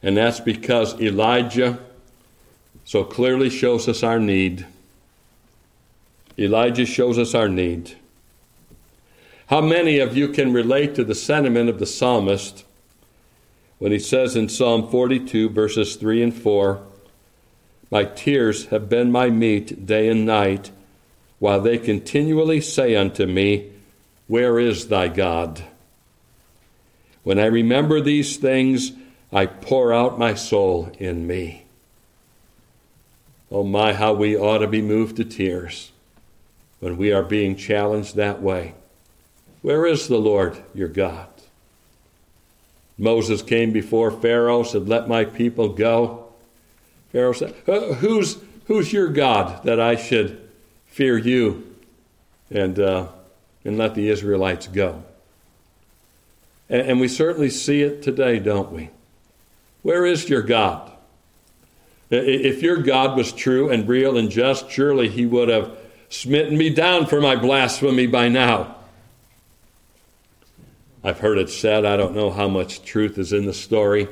and 0.03 0.17
that's 0.17 0.41
because 0.41 1.01
Elijah 1.01 1.79
so 2.85 3.03
clearly 3.03 3.51
shows 3.51 3.89
us 3.89 4.03
our 4.03 4.21
need. 4.21 4.67
Elijah 6.39 6.87
shows 6.87 7.19
us 7.19 7.35
our 7.35 7.49
need. 7.49 7.97
How 9.49 9.61
many 9.61 9.99
of 9.99 10.17
you 10.17 10.29
can 10.29 10.53
relate 10.53 10.95
to 10.95 11.05
the 11.05 11.15
sentiment 11.15 11.69
of 11.69 11.79
the 11.79 11.87
psalmist 11.87 12.65
when 13.79 13.93
he 13.93 13.99
says 13.99 14.37
in 14.37 14.49
Psalm 14.49 14.91
42, 14.91 15.51
verses 15.51 15.97
3 15.97 16.23
and 16.23 16.35
4, 16.35 16.83
My 17.91 18.05
tears 18.05 18.67
have 18.67 18.89
been 18.89 19.13
my 19.13 19.29
meat 19.29 19.87
day 19.87 20.09
and 20.09 20.25
night, 20.25 20.71
while 21.39 21.61
they 21.61 21.79
continually 21.79 22.61
say 22.61 22.97
unto 22.97 23.27
me, 23.27 23.71
Where 24.27 24.59
is 24.59 24.89
thy 24.89 25.09
God? 25.09 25.63
When 27.23 27.39
I 27.39 27.47
remember 27.47 28.01
these 28.01 28.37
things, 28.37 28.93
I 29.33 29.47
pour 29.47 29.93
out 29.93 30.19
my 30.19 30.35
soul 30.35 30.91
in 30.99 31.27
me. 31.27 31.65
Oh 33.51 33.65
my, 33.65 33.93
how 33.93 34.15
we 34.15 34.37
ought 34.37 34.59
to 34.59 34.67
be 34.67 34.81
moved 34.81 35.17
to 35.17 35.25
tears 35.25 35.93
when 36.81 36.97
we 36.97 37.13
are 37.13 37.23
being 37.23 37.57
challenged 37.57 38.17
that 38.17 38.41
way. 38.41 38.75
Where 39.63 39.87
is 39.87 40.09
the 40.09 40.19
Lord 40.19 40.63
your 40.75 40.89
God? 40.89 41.29
Moses 42.99 43.43
came 43.43 43.73
before 43.73 44.11
Pharaoh, 44.11 44.63
said, 44.63 44.89
Let 44.89 45.09
my 45.09 45.25
people 45.25 45.69
go. 45.69 46.33
Pharaoh 47.13 47.33
said, 47.33 47.55
Who's, 47.67 48.39
who's 48.67 48.93
your 48.93 49.09
God 49.09 49.63
that 49.65 49.81
I 49.81 49.97
should 49.97 50.41
fear 50.87 51.19
you 51.19 51.75
and, 52.51 52.79
uh, 52.79 53.09
and 53.65 53.77
let 53.77 53.95
the 53.95 54.09
Israelites 54.09 54.67
go? 54.67 55.03
And, 56.69 56.83
and 56.91 57.01
we 57.01 57.09
certainly 57.09 57.51
see 57.51 57.83
it 57.83 58.03
today, 58.03 58.39
don't 58.39 58.73
we? 58.73 58.91
Where 59.83 60.07
is 60.07 60.29
your 60.29 60.43
God? 60.43 60.93
If 62.09 62.63
your 62.63 62.79
God 62.79 63.17
was 63.17 63.33
true 63.33 63.69
and 63.69 63.89
real 63.89 64.17
and 64.17 64.31
just, 64.31 64.71
surely 64.71 65.09
he 65.09 65.27
would 65.27 65.49
have 65.49 65.77
smitten 66.09 66.57
me 66.57 66.71
down 66.71 67.07
for 67.07 67.21
my 67.21 67.37
blasphemy 67.37 68.07
by 68.07 68.29
now. 68.29 68.76
I've 71.07 71.21
heard 71.21 71.39
it 71.39 71.49
said, 71.49 71.85
I 71.85 71.97
don't 71.97 72.17
know 72.17 72.33
how 72.33 72.49
much 72.49 72.83
truth 72.83 73.17
is 73.17 73.33
in 73.33 73.47
the 73.47 73.55
story, 73.55 74.09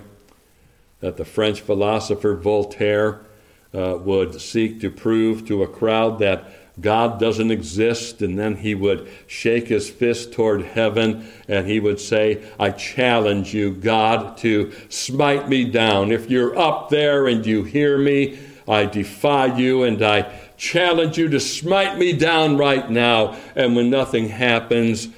that 1.01 1.17
the 1.17 1.25
French 1.25 1.61
philosopher 1.61 2.37
Voltaire 2.37 3.27
uh, 3.75 3.99
would 3.99 4.41
seek 4.41 4.81
to 4.83 4.93
prove 4.93 5.45
to 5.49 5.65
a 5.65 5.67
crowd 5.67 6.21
that 6.21 6.81
God 6.81 7.19
doesn't 7.19 7.51
exist, 7.51 8.23
and 8.23 8.39
then 8.39 8.59
he 8.59 8.77
would 8.77 9.09
shake 9.27 9.67
his 9.67 9.91
fist 9.91 10.33
toward 10.33 10.63
heaven 10.63 11.29
and 11.49 11.67
he 11.67 11.81
would 11.81 11.99
say, 11.99 12.45
I 12.61 12.71
challenge 12.71 13.53
you, 13.53 13.73
God, 13.73 14.37
to 14.39 14.71
smite 14.89 15.49
me 15.49 15.65
down. 15.65 16.13
If 16.13 16.31
you're 16.31 16.57
up 16.57 16.91
there 16.91 17.27
and 17.27 17.45
you 17.45 17.65
hear 17.65 17.99
me, 17.99 18.39
I 18.69 18.85
defy 18.85 19.57
you 19.57 19.83
and 19.83 20.01
I 20.01 20.33
challenge 20.57 21.19
you 21.19 21.29
to 21.31 21.41
smite 21.41 21.99
me 21.99 22.13
down 22.13 22.57
right 22.57 22.89
now. 22.89 23.37
And 23.57 23.75
when 23.75 23.91
nothing 23.91 24.29
happens, 24.29 25.09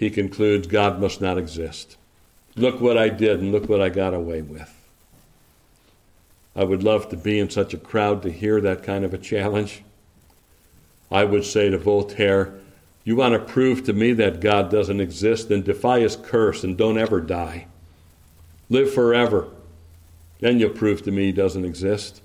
he 0.00 0.08
concludes, 0.08 0.66
God 0.66 0.98
must 0.98 1.20
not 1.20 1.36
exist. 1.36 1.98
Look 2.56 2.80
what 2.80 2.96
I 2.96 3.10
did 3.10 3.40
and 3.40 3.52
look 3.52 3.68
what 3.68 3.82
I 3.82 3.90
got 3.90 4.14
away 4.14 4.40
with. 4.40 4.74
I 6.56 6.64
would 6.64 6.82
love 6.82 7.10
to 7.10 7.18
be 7.18 7.38
in 7.38 7.50
such 7.50 7.74
a 7.74 7.78
crowd 7.78 8.22
to 8.22 8.32
hear 8.32 8.62
that 8.62 8.82
kind 8.82 9.04
of 9.04 9.12
a 9.12 9.18
challenge. 9.18 9.82
I 11.10 11.24
would 11.24 11.44
say 11.44 11.68
to 11.68 11.76
Voltaire, 11.76 12.54
You 13.04 13.14
want 13.14 13.34
to 13.34 13.52
prove 13.52 13.84
to 13.84 13.92
me 13.92 14.14
that 14.14 14.40
God 14.40 14.70
doesn't 14.70 15.02
exist? 15.02 15.50
Then 15.50 15.60
defy 15.60 16.00
his 16.00 16.16
curse 16.16 16.64
and 16.64 16.78
don't 16.78 16.96
ever 16.96 17.20
die. 17.20 17.66
Live 18.70 18.94
forever. 18.94 19.48
Then 20.38 20.58
you'll 20.58 20.70
prove 20.70 21.02
to 21.02 21.10
me 21.10 21.26
he 21.26 21.32
doesn't 21.32 21.66
exist, 21.66 22.22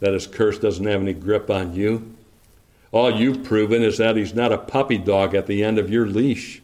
that 0.00 0.12
his 0.12 0.26
curse 0.26 0.58
doesn't 0.58 0.84
have 0.84 1.00
any 1.00 1.14
grip 1.14 1.48
on 1.48 1.72
you. 1.72 2.14
All 2.92 3.10
you've 3.10 3.42
proven 3.42 3.82
is 3.82 3.96
that 3.96 4.16
he's 4.16 4.34
not 4.34 4.52
a 4.52 4.58
puppy 4.58 4.98
dog 4.98 5.34
at 5.34 5.46
the 5.46 5.64
end 5.64 5.78
of 5.78 5.88
your 5.88 6.06
leash. 6.06 6.60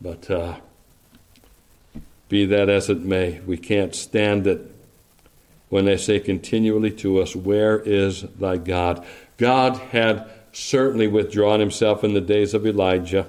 But 0.00 0.30
uh, 0.30 0.56
be 2.28 2.46
that 2.46 2.68
as 2.68 2.88
it 2.88 3.00
may, 3.00 3.40
we 3.40 3.56
can't 3.56 3.94
stand 3.94 4.46
it 4.46 4.74
when 5.68 5.84
they 5.84 5.96
say 5.96 6.20
continually 6.20 6.90
to 6.90 7.20
us, 7.20 7.36
Where 7.36 7.78
is 7.78 8.22
thy 8.22 8.56
God? 8.56 9.04
God 9.36 9.76
had 9.76 10.30
certainly 10.52 11.06
withdrawn 11.06 11.60
himself 11.60 12.02
in 12.02 12.14
the 12.14 12.20
days 12.20 12.54
of 12.54 12.66
Elijah. 12.66 13.26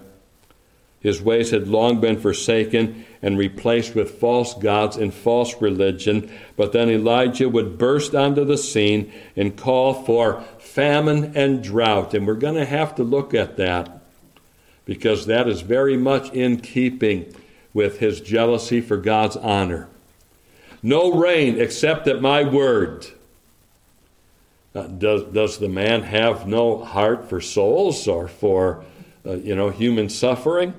His 1.00 1.22
ways 1.22 1.50
had 1.50 1.68
long 1.68 2.00
been 2.00 2.20
forsaken 2.20 3.06
and 3.24 3.38
replaced 3.38 3.96
with 3.96 4.20
false 4.20 4.54
gods 4.54 4.98
and 4.98 5.12
false 5.12 5.60
religion. 5.60 6.32
But 6.56 6.74
then 6.74 6.90
Elijah 6.90 7.50
would 7.50 7.80
burst 7.80 8.14
onto 8.14 8.46
the 8.46 8.58
scene 8.58 9.12
and 9.36 9.58
call 9.58 10.06
for 10.06 10.42
famine 10.60 11.36
and 11.36 11.64
drought. 11.64 12.14
And 12.14 12.28
we're 12.28 12.36
going 12.36 12.56
to 12.56 12.66
have 12.66 12.94
to 12.96 13.04
look 13.04 13.34
at 13.34 13.58
that 13.58 14.01
because 14.86 15.26
that 15.26 15.48
is 15.48 15.62
very 15.62 15.98
much 15.98 16.32
in 16.32 16.60
keeping 16.60 17.34
with 17.74 18.00
his 18.00 18.20
jealousy 18.22 18.82
for 18.82 18.98
God's 18.98 19.38
honor. 19.38 19.88
No 20.84 21.14
rain 21.14 21.60
except 21.60 22.08
at 22.08 22.22
my 22.22 22.44
word. 22.44 23.08
Uh, 24.74 24.88
does, 24.88 25.24
does 25.26 25.58
the 25.58 25.70
man 25.70 26.04
have 26.04 26.48
no 26.48 26.84
heart 26.84 27.30
for 27.30 27.42
souls 27.42 28.08
or 28.08 28.28
for, 28.28 28.84
uh, 29.26 29.34
you 29.34 29.56
know, 29.56 29.70
human 29.70 30.10
suffering? 30.10 30.74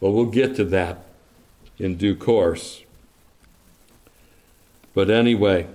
Well, 0.00 0.12
we'll 0.12 0.26
get 0.26 0.56
to 0.56 0.64
that 0.66 1.06
in 1.78 1.96
due 1.96 2.14
course. 2.14 2.82
But 4.94 5.10
anyway, 5.10 5.66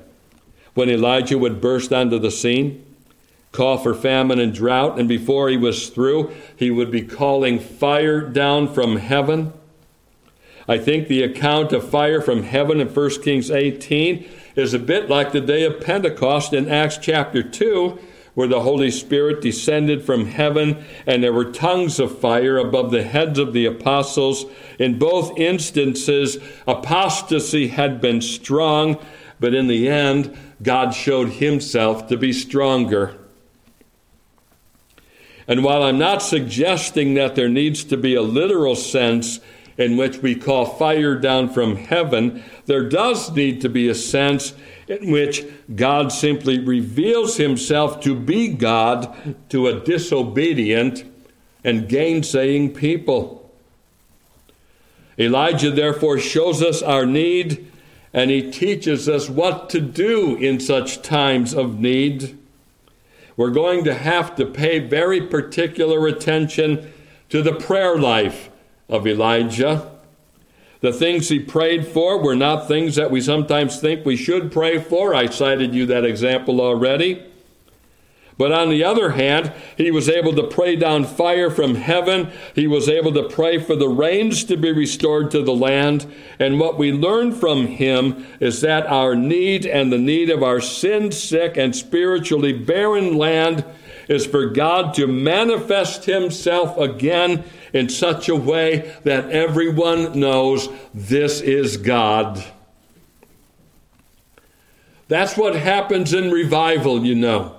when 0.74 0.90
Elijah 0.90 1.38
would 1.38 1.60
burst 1.60 1.92
onto 1.92 2.20
the 2.20 2.32
scene, 2.32 2.86
call 3.52 3.78
for 3.78 3.94
famine 3.94 4.40
and 4.40 4.54
drought, 4.54 5.00
and 5.00 5.08
before 5.08 5.50
he 5.50 5.58
was 5.58 5.90
through, 5.90 6.34
he 6.56 6.70
would 6.70 6.92
be 6.92 7.02
calling 7.02 7.60
fire 7.60 8.22
down 8.22 8.72
from 8.72 8.98
heaven. 8.98 9.54
I 10.68 10.78
think 10.78 11.08
the 11.08 11.24
account 11.24 11.74
of 11.74 11.90
fire 11.90 12.22
from 12.22 12.44
heaven 12.44 12.80
in 12.80 12.90
1 12.90 13.10
Kings 13.24 13.50
18 13.50 14.30
is 14.56 14.74
a 14.74 14.80
bit 14.80 15.10
like 15.10 15.32
the 15.32 15.42
day 15.42 15.64
of 15.64 15.82
Pentecost 15.82 16.54
in 16.54 16.70
Acts 16.70 17.00
chapter 17.00 17.42
2, 17.42 17.98
where 18.36 18.48
the 18.48 18.62
Holy 18.62 18.92
Spirit 18.92 19.42
descended 19.42 20.04
from 20.04 20.28
heaven 20.28 20.86
and 21.08 21.24
there 21.24 21.34
were 21.34 21.52
tongues 21.52 22.00
of 22.00 22.20
fire 22.20 22.58
above 22.58 22.92
the 22.92 23.04
heads 23.04 23.40
of 23.40 23.52
the 23.54 23.66
apostles. 23.66 24.46
In 24.78 25.00
both 25.00 25.38
instances, 25.38 26.38
apostasy 26.68 27.70
had 27.70 28.00
been 28.00 28.22
strong, 28.22 29.04
but 29.40 29.56
in 29.56 29.68
the 29.68 29.90
end, 29.90 30.38
God 30.62 30.92
showed 30.92 31.30
himself 31.30 32.08
to 32.08 32.18
be 32.18 32.32
stronger. 32.32 33.19
And 35.50 35.64
while 35.64 35.82
I'm 35.82 35.98
not 35.98 36.22
suggesting 36.22 37.16
that 37.16 37.34
there 37.34 37.50
needs 37.50 37.84
to 37.86 37.98
be 37.98 38.14
a 38.14 38.22
literal 38.22 38.76
sense 38.76 39.40
in 39.78 39.98
which 39.98 40.20
we 40.20 40.36
call 40.36 40.66
fire 40.66 41.16
down 41.16 41.50
from 41.50 41.76
heaven, 41.76 42.44
there 42.68 42.88
does 42.88 43.32
need 43.32 43.60
to 43.62 43.70
be 43.70 43.90
a 43.90 43.96
sense 43.96 44.54
in 44.88 45.12
which 45.12 45.44
God 45.76 46.12
simply 46.12 46.60
reveals 46.60 47.38
himself 47.38 48.00
to 48.02 48.16
be 48.16 48.50
God 48.50 49.36
to 49.50 49.68
a 49.68 49.80
disobedient 49.80 51.04
and 51.64 51.90
gainsaying 51.90 52.76
people. 52.76 53.52
Elijah 55.18 55.72
therefore 55.72 56.20
shows 56.20 56.62
us 56.62 56.82
our 56.84 57.06
need 57.06 57.70
and 58.14 58.30
he 58.30 58.52
teaches 58.52 59.10
us 59.10 59.30
what 59.30 59.70
to 59.72 59.82
do 59.82 60.36
in 60.36 60.60
such 60.60 61.02
times 61.02 61.54
of 61.54 61.80
need. 61.80 62.39
We're 63.40 63.52
going 63.52 63.86
to 63.86 63.94
have 63.94 64.36
to 64.36 64.46
pay 64.46 64.80
very 64.80 65.26
particular 65.26 66.06
attention 66.08 66.92
to 67.30 67.42
the 67.42 67.54
prayer 67.54 67.98
life 67.98 68.50
of 68.90 69.08
Elijah. 69.08 69.90
The 70.82 70.92
things 70.92 71.30
he 71.30 71.40
prayed 71.40 71.88
for 71.88 72.22
were 72.22 72.36
not 72.36 72.68
things 72.68 72.98
that 72.98 73.12
we 73.12 73.22
sometimes 73.22 73.80
think 73.80 74.06
we 74.06 74.18
should 74.18 74.52
pray 74.52 74.78
for. 74.78 75.16
I 75.16 75.28
cited 75.28 75.74
you 75.74 75.86
that 75.86 76.04
example 76.04 76.60
already. 76.60 77.29
But 78.40 78.54
on 78.54 78.70
the 78.70 78.86
other 78.86 79.10
hand, 79.10 79.52
he 79.76 79.92
was 79.92 80.08
able 80.08 80.34
to 80.34 80.48
pray 80.48 80.78
down 80.78 81.04
fire 81.04 81.52
from 81.52 81.76
heaven. 81.76 82.32
He 82.56 82.68
was 82.68 82.88
able 82.88 83.12
to 83.16 83.28
pray 83.28 83.58
for 83.58 83.76
the 83.76 83.90
rains 83.90 84.46
to 84.46 84.56
be 84.56 84.72
restored 84.72 85.30
to 85.32 85.44
the 85.44 85.54
land. 85.54 86.10
And 86.40 86.58
what 86.58 86.78
we 86.78 86.94
learn 86.94 87.34
from 87.34 87.68
him 87.68 88.26
is 88.40 88.62
that 88.62 88.88
our 88.88 89.14
need 89.14 89.66
and 89.66 89.92
the 89.92 89.98
need 89.98 90.30
of 90.30 90.42
our 90.42 90.62
sin 90.62 91.12
sick 91.12 91.58
and 91.58 91.76
spiritually 91.76 92.54
barren 92.54 93.18
land 93.18 93.66
is 94.08 94.26
for 94.26 94.46
God 94.46 94.94
to 94.94 95.06
manifest 95.06 96.06
himself 96.06 96.78
again 96.78 97.44
in 97.74 97.90
such 97.90 98.30
a 98.30 98.38
way 98.38 98.96
that 99.04 99.30
everyone 99.32 100.18
knows 100.18 100.70
this 100.94 101.42
is 101.42 101.76
God. 101.76 102.42
That's 105.10 105.36
what 105.36 105.56
happens 105.58 106.14
in 106.14 106.32
revival, 106.32 107.06
you 107.06 107.16
know. 107.16 107.59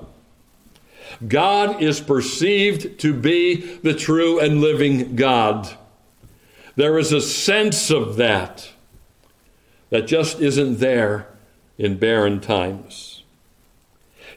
God 1.27 1.83
is 1.83 2.01
perceived 2.01 2.99
to 3.01 3.13
be 3.13 3.57
the 3.79 3.95
true 3.95 4.39
and 4.39 4.61
living 4.61 5.17
God. 5.17 5.77
There 6.77 6.99
is 6.99 7.13
a 7.13 7.21
sense 7.21 7.91
of 7.91 8.17
that 8.17 8.71
that 9.91 10.07
just 10.07 10.41
isn't 10.41 10.79
there 10.79 11.27
in 11.77 11.99
barren 11.99 12.41
times. 12.41 13.21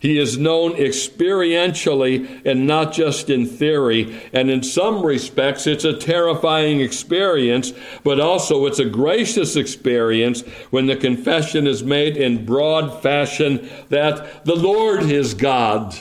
He 0.03 0.19
is 0.19 0.37
known 0.37 0.73
experientially 0.73 2.45
and 2.45 2.67
not 2.67 2.91
just 2.91 3.29
in 3.29 3.45
theory. 3.45 4.21
And 4.33 4.51
in 4.51 4.61
some 4.61 5.01
respects, 5.01 5.65
it's 5.65 5.85
a 5.85 5.97
terrifying 5.97 6.81
experience, 6.81 7.71
but 8.03 8.19
also 8.19 8.65
it's 8.65 8.79
a 8.79 8.85
gracious 8.85 9.55
experience 9.55 10.41
when 10.71 10.87
the 10.87 10.97
confession 10.97 11.65
is 11.65 11.85
made 11.85 12.17
in 12.17 12.45
broad 12.45 13.01
fashion 13.01 13.69
that 13.87 14.43
the 14.43 14.57
Lord 14.57 15.03
is 15.03 15.33
God. 15.33 15.97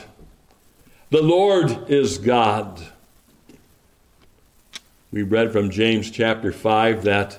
The 1.13 1.23
Lord 1.23 1.91
is 1.91 2.17
God. 2.17 2.81
We 5.13 5.23
read 5.23 5.53
from 5.53 5.69
James 5.69 6.11
chapter 6.11 6.51
5 6.53 7.05
that 7.05 7.39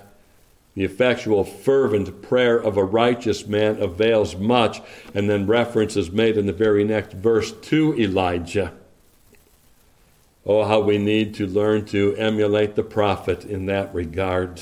the 0.76 0.84
effectual, 0.84 1.44
fervent 1.44 2.22
prayer 2.22 2.56
of 2.56 2.78
a 2.78 2.84
righteous 2.84 3.48
man 3.48 3.82
avails 3.82 4.36
much, 4.36 4.84
and 5.16 5.28
then 5.28 5.48
reference 5.48 5.98
is 5.98 6.12
made 6.12 6.38
in 6.38 6.46
the 6.46 6.54
very 6.54 6.84
next 6.84 7.14
verse 7.14 7.52
to 7.52 8.00
Elijah. 8.00 8.74
Oh, 10.46 10.66
how 10.66 10.80
we 10.80 11.00
need 11.00 11.34
to 11.34 11.48
learn 11.48 11.86
to 11.86 12.16
emulate 12.16 12.76
the 12.76 12.84
prophet 12.84 13.44
in 13.44 13.66
that 13.66 13.92
regard. 13.92 14.62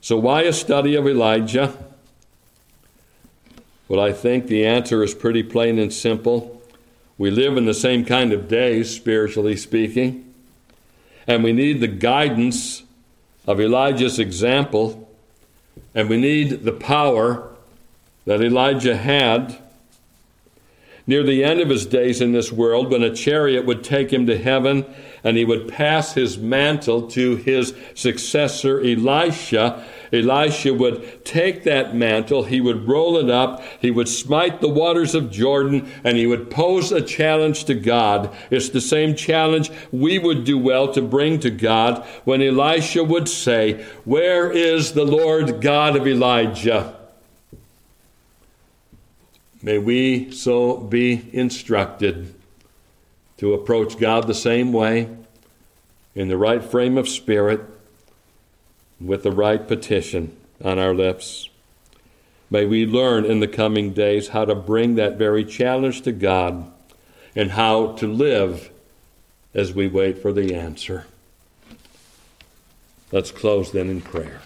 So, 0.00 0.16
why 0.16 0.44
a 0.44 0.54
study 0.54 0.94
of 0.94 1.06
Elijah? 1.06 1.76
Well, 3.88 4.00
I 4.00 4.14
think 4.14 4.46
the 4.46 4.64
answer 4.64 5.02
is 5.02 5.12
pretty 5.12 5.42
plain 5.42 5.78
and 5.78 5.92
simple. 5.92 6.55
We 7.18 7.30
live 7.30 7.56
in 7.56 7.64
the 7.64 7.74
same 7.74 8.04
kind 8.04 8.32
of 8.32 8.46
days, 8.46 8.94
spiritually 8.94 9.56
speaking, 9.56 10.34
and 11.26 11.42
we 11.42 11.52
need 11.52 11.80
the 11.80 11.88
guidance 11.88 12.82
of 13.46 13.60
Elijah's 13.60 14.18
example, 14.18 15.08
and 15.94 16.10
we 16.10 16.18
need 16.18 16.64
the 16.64 16.72
power 16.72 17.48
that 18.26 18.42
Elijah 18.42 18.96
had. 18.96 19.58
Near 21.06 21.22
the 21.22 21.44
end 21.44 21.60
of 21.60 21.70
his 21.70 21.86
days 21.86 22.20
in 22.20 22.32
this 22.32 22.50
world, 22.52 22.90
when 22.90 23.02
a 23.02 23.14
chariot 23.14 23.64
would 23.64 23.84
take 23.84 24.12
him 24.12 24.26
to 24.26 24.36
heaven 24.36 24.84
and 25.22 25.36
he 25.36 25.44
would 25.44 25.68
pass 25.68 26.14
his 26.14 26.36
mantle 26.36 27.08
to 27.10 27.36
his 27.36 27.74
successor 27.94 28.80
Elisha, 28.80 29.84
Elisha 30.12 30.72
would 30.72 31.24
take 31.24 31.64
that 31.64 31.94
mantle, 31.94 32.44
he 32.44 32.60
would 32.60 32.88
roll 32.88 33.16
it 33.16 33.30
up, 33.30 33.62
he 33.80 33.90
would 33.90 34.08
smite 34.08 34.60
the 34.60 34.68
waters 34.68 35.14
of 35.14 35.30
Jordan, 35.30 35.90
and 36.04 36.16
he 36.16 36.26
would 36.26 36.50
pose 36.50 36.92
a 36.92 37.02
challenge 37.02 37.64
to 37.64 37.74
God. 37.74 38.34
It's 38.50 38.68
the 38.68 38.80
same 38.80 39.14
challenge 39.14 39.70
we 39.92 40.18
would 40.18 40.44
do 40.44 40.58
well 40.58 40.92
to 40.92 41.02
bring 41.02 41.40
to 41.40 41.50
God 41.50 42.04
when 42.24 42.42
Elisha 42.42 43.04
would 43.04 43.28
say, 43.28 43.84
Where 44.04 44.50
is 44.50 44.92
the 44.92 45.04
Lord 45.04 45.60
God 45.60 45.96
of 45.96 46.06
Elijah? 46.06 46.94
May 49.62 49.78
we 49.78 50.30
so 50.30 50.76
be 50.76 51.28
instructed 51.32 52.34
to 53.38 53.52
approach 53.52 53.98
God 53.98 54.26
the 54.26 54.34
same 54.34 54.72
way, 54.72 55.08
in 56.14 56.28
the 56.28 56.38
right 56.38 56.64
frame 56.64 56.96
of 56.96 57.08
spirit 57.08 57.60
with 59.00 59.22
the 59.22 59.32
right 59.32 59.66
petition 59.66 60.36
on 60.64 60.78
our 60.78 60.94
lips. 60.94 61.48
May 62.50 62.64
we 62.64 62.86
learn 62.86 63.24
in 63.24 63.40
the 63.40 63.48
coming 63.48 63.92
days 63.92 64.28
how 64.28 64.44
to 64.44 64.54
bring 64.54 64.94
that 64.94 65.16
very 65.16 65.44
challenge 65.44 66.02
to 66.02 66.12
God 66.12 66.70
and 67.34 67.50
how 67.52 67.92
to 67.92 68.06
live 68.06 68.70
as 69.52 69.72
we 69.72 69.88
wait 69.88 70.18
for 70.18 70.32
the 70.32 70.54
answer. 70.54 71.06
Let's 73.12 73.30
close 73.30 73.72
then 73.72 73.90
in 73.90 74.00
prayer. 74.00 74.40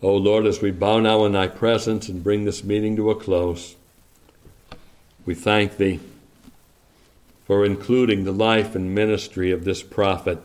O 0.00 0.10
oh 0.10 0.16
Lord, 0.16 0.46
as 0.46 0.62
we 0.62 0.70
bow 0.70 1.00
now 1.00 1.24
in 1.24 1.32
thy 1.32 1.48
presence 1.48 2.08
and 2.08 2.22
bring 2.22 2.44
this 2.44 2.62
meeting 2.62 2.94
to 2.96 3.10
a 3.10 3.16
close, 3.16 3.74
we 5.26 5.34
thank 5.34 5.76
thee 5.76 5.98
for 7.48 7.64
including 7.64 8.24
the 8.24 8.32
life 8.32 8.74
and 8.76 8.94
ministry 8.94 9.50
of 9.50 9.64
this 9.64 9.82
prophet 9.82 10.38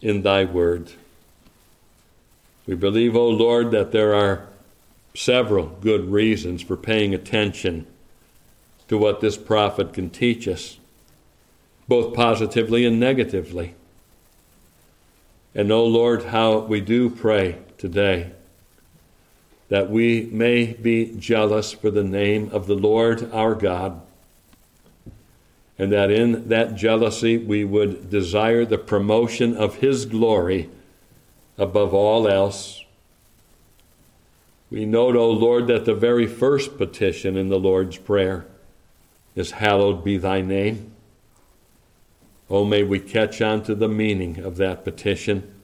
in 0.00 0.22
thy 0.22 0.44
word. 0.44 0.90
We 2.66 2.74
believe, 2.74 3.14
O 3.14 3.28
Lord, 3.28 3.70
that 3.72 3.92
there 3.92 4.14
are 4.14 4.48
several 5.14 5.66
good 5.66 6.10
reasons 6.10 6.62
for 6.62 6.76
paying 6.76 7.14
attention 7.14 7.86
to 8.88 8.96
what 8.96 9.20
this 9.20 9.36
prophet 9.36 9.92
can 9.92 10.08
teach 10.08 10.48
us, 10.48 10.78
both 11.86 12.14
positively 12.14 12.86
and 12.86 12.98
negatively. 12.98 13.74
And, 15.54 15.70
O 15.70 15.84
Lord, 15.84 16.24
how 16.24 16.60
we 16.60 16.80
do 16.80 17.10
pray 17.10 17.58
today 17.76 18.32
that 19.68 19.90
we 19.90 20.22
may 20.32 20.72
be 20.72 21.14
jealous 21.18 21.74
for 21.74 21.90
the 21.90 22.04
name 22.04 22.48
of 22.52 22.66
the 22.66 22.74
Lord 22.74 23.30
our 23.34 23.54
God 23.54 24.00
and 25.78 25.92
that 25.92 26.10
in 26.10 26.48
that 26.48 26.74
jealousy 26.74 27.38
we 27.38 27.64
would 27.64 28.10
desire 28.10 28.64
the 28.64 28.78
promotion 28.78 29.56
of 29.56 29.76
His 29.76 30.06
glory 30.06 30.68
above 31.56 31.94
all 31.94 32.26
else. 32.26 32.84
We 34.70 34.84
note, 34.84 35.16
O 35.16 35.30
Lord, 35.30 35.66
that 35.68 35.84
the 35.84 35.94
very 35.94 36.26
first 36.26 36.76
petition 36.76 37.36
in 37.36 37.48
the 37.48 37.58
Lord's 37.58 37.96
Prayer 37.96 38.46
is 39.34 39.52
Hallowed 39.52 40.04
be 40.04 40.18
thy 40.18 40.40
name. 40.40 40.92
Oh, 42.50 42.64
may 42.64 42.82
we 42.82 42.98
catch 42.98 43.40
on 43.40 43.62
to 43.64 43.74
the 43.74 43.88
meaning 43.88 44.38
of 44.38 44.56
that 44.56 44.84
petition 44.84 45.54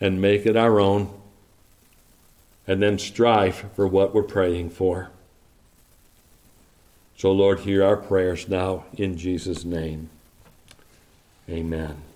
and 0.00 0.20
make 0.20 0.46
it 0.46 0.56
our 0.56 0.80
own, 0.80 1.12
and 2.66 2.82
then 2.82 2.98
strive 2.98 3.66
for 3.74 3.86
what 3.86 4.14
we're 4.14 4.22
praying 4.22 4.70
for. 4.70 5.10
So, 7.18 7.32
Lord, 7.32 7.58
hear 7.58 7.82
our 7.82 7.96
prayers 7.96 8.48
now 8.48 8.84
in 8.96 9.18
Jesus' 9.18 9.64
name. 9.64 10.08
Amen. 11.50 12.07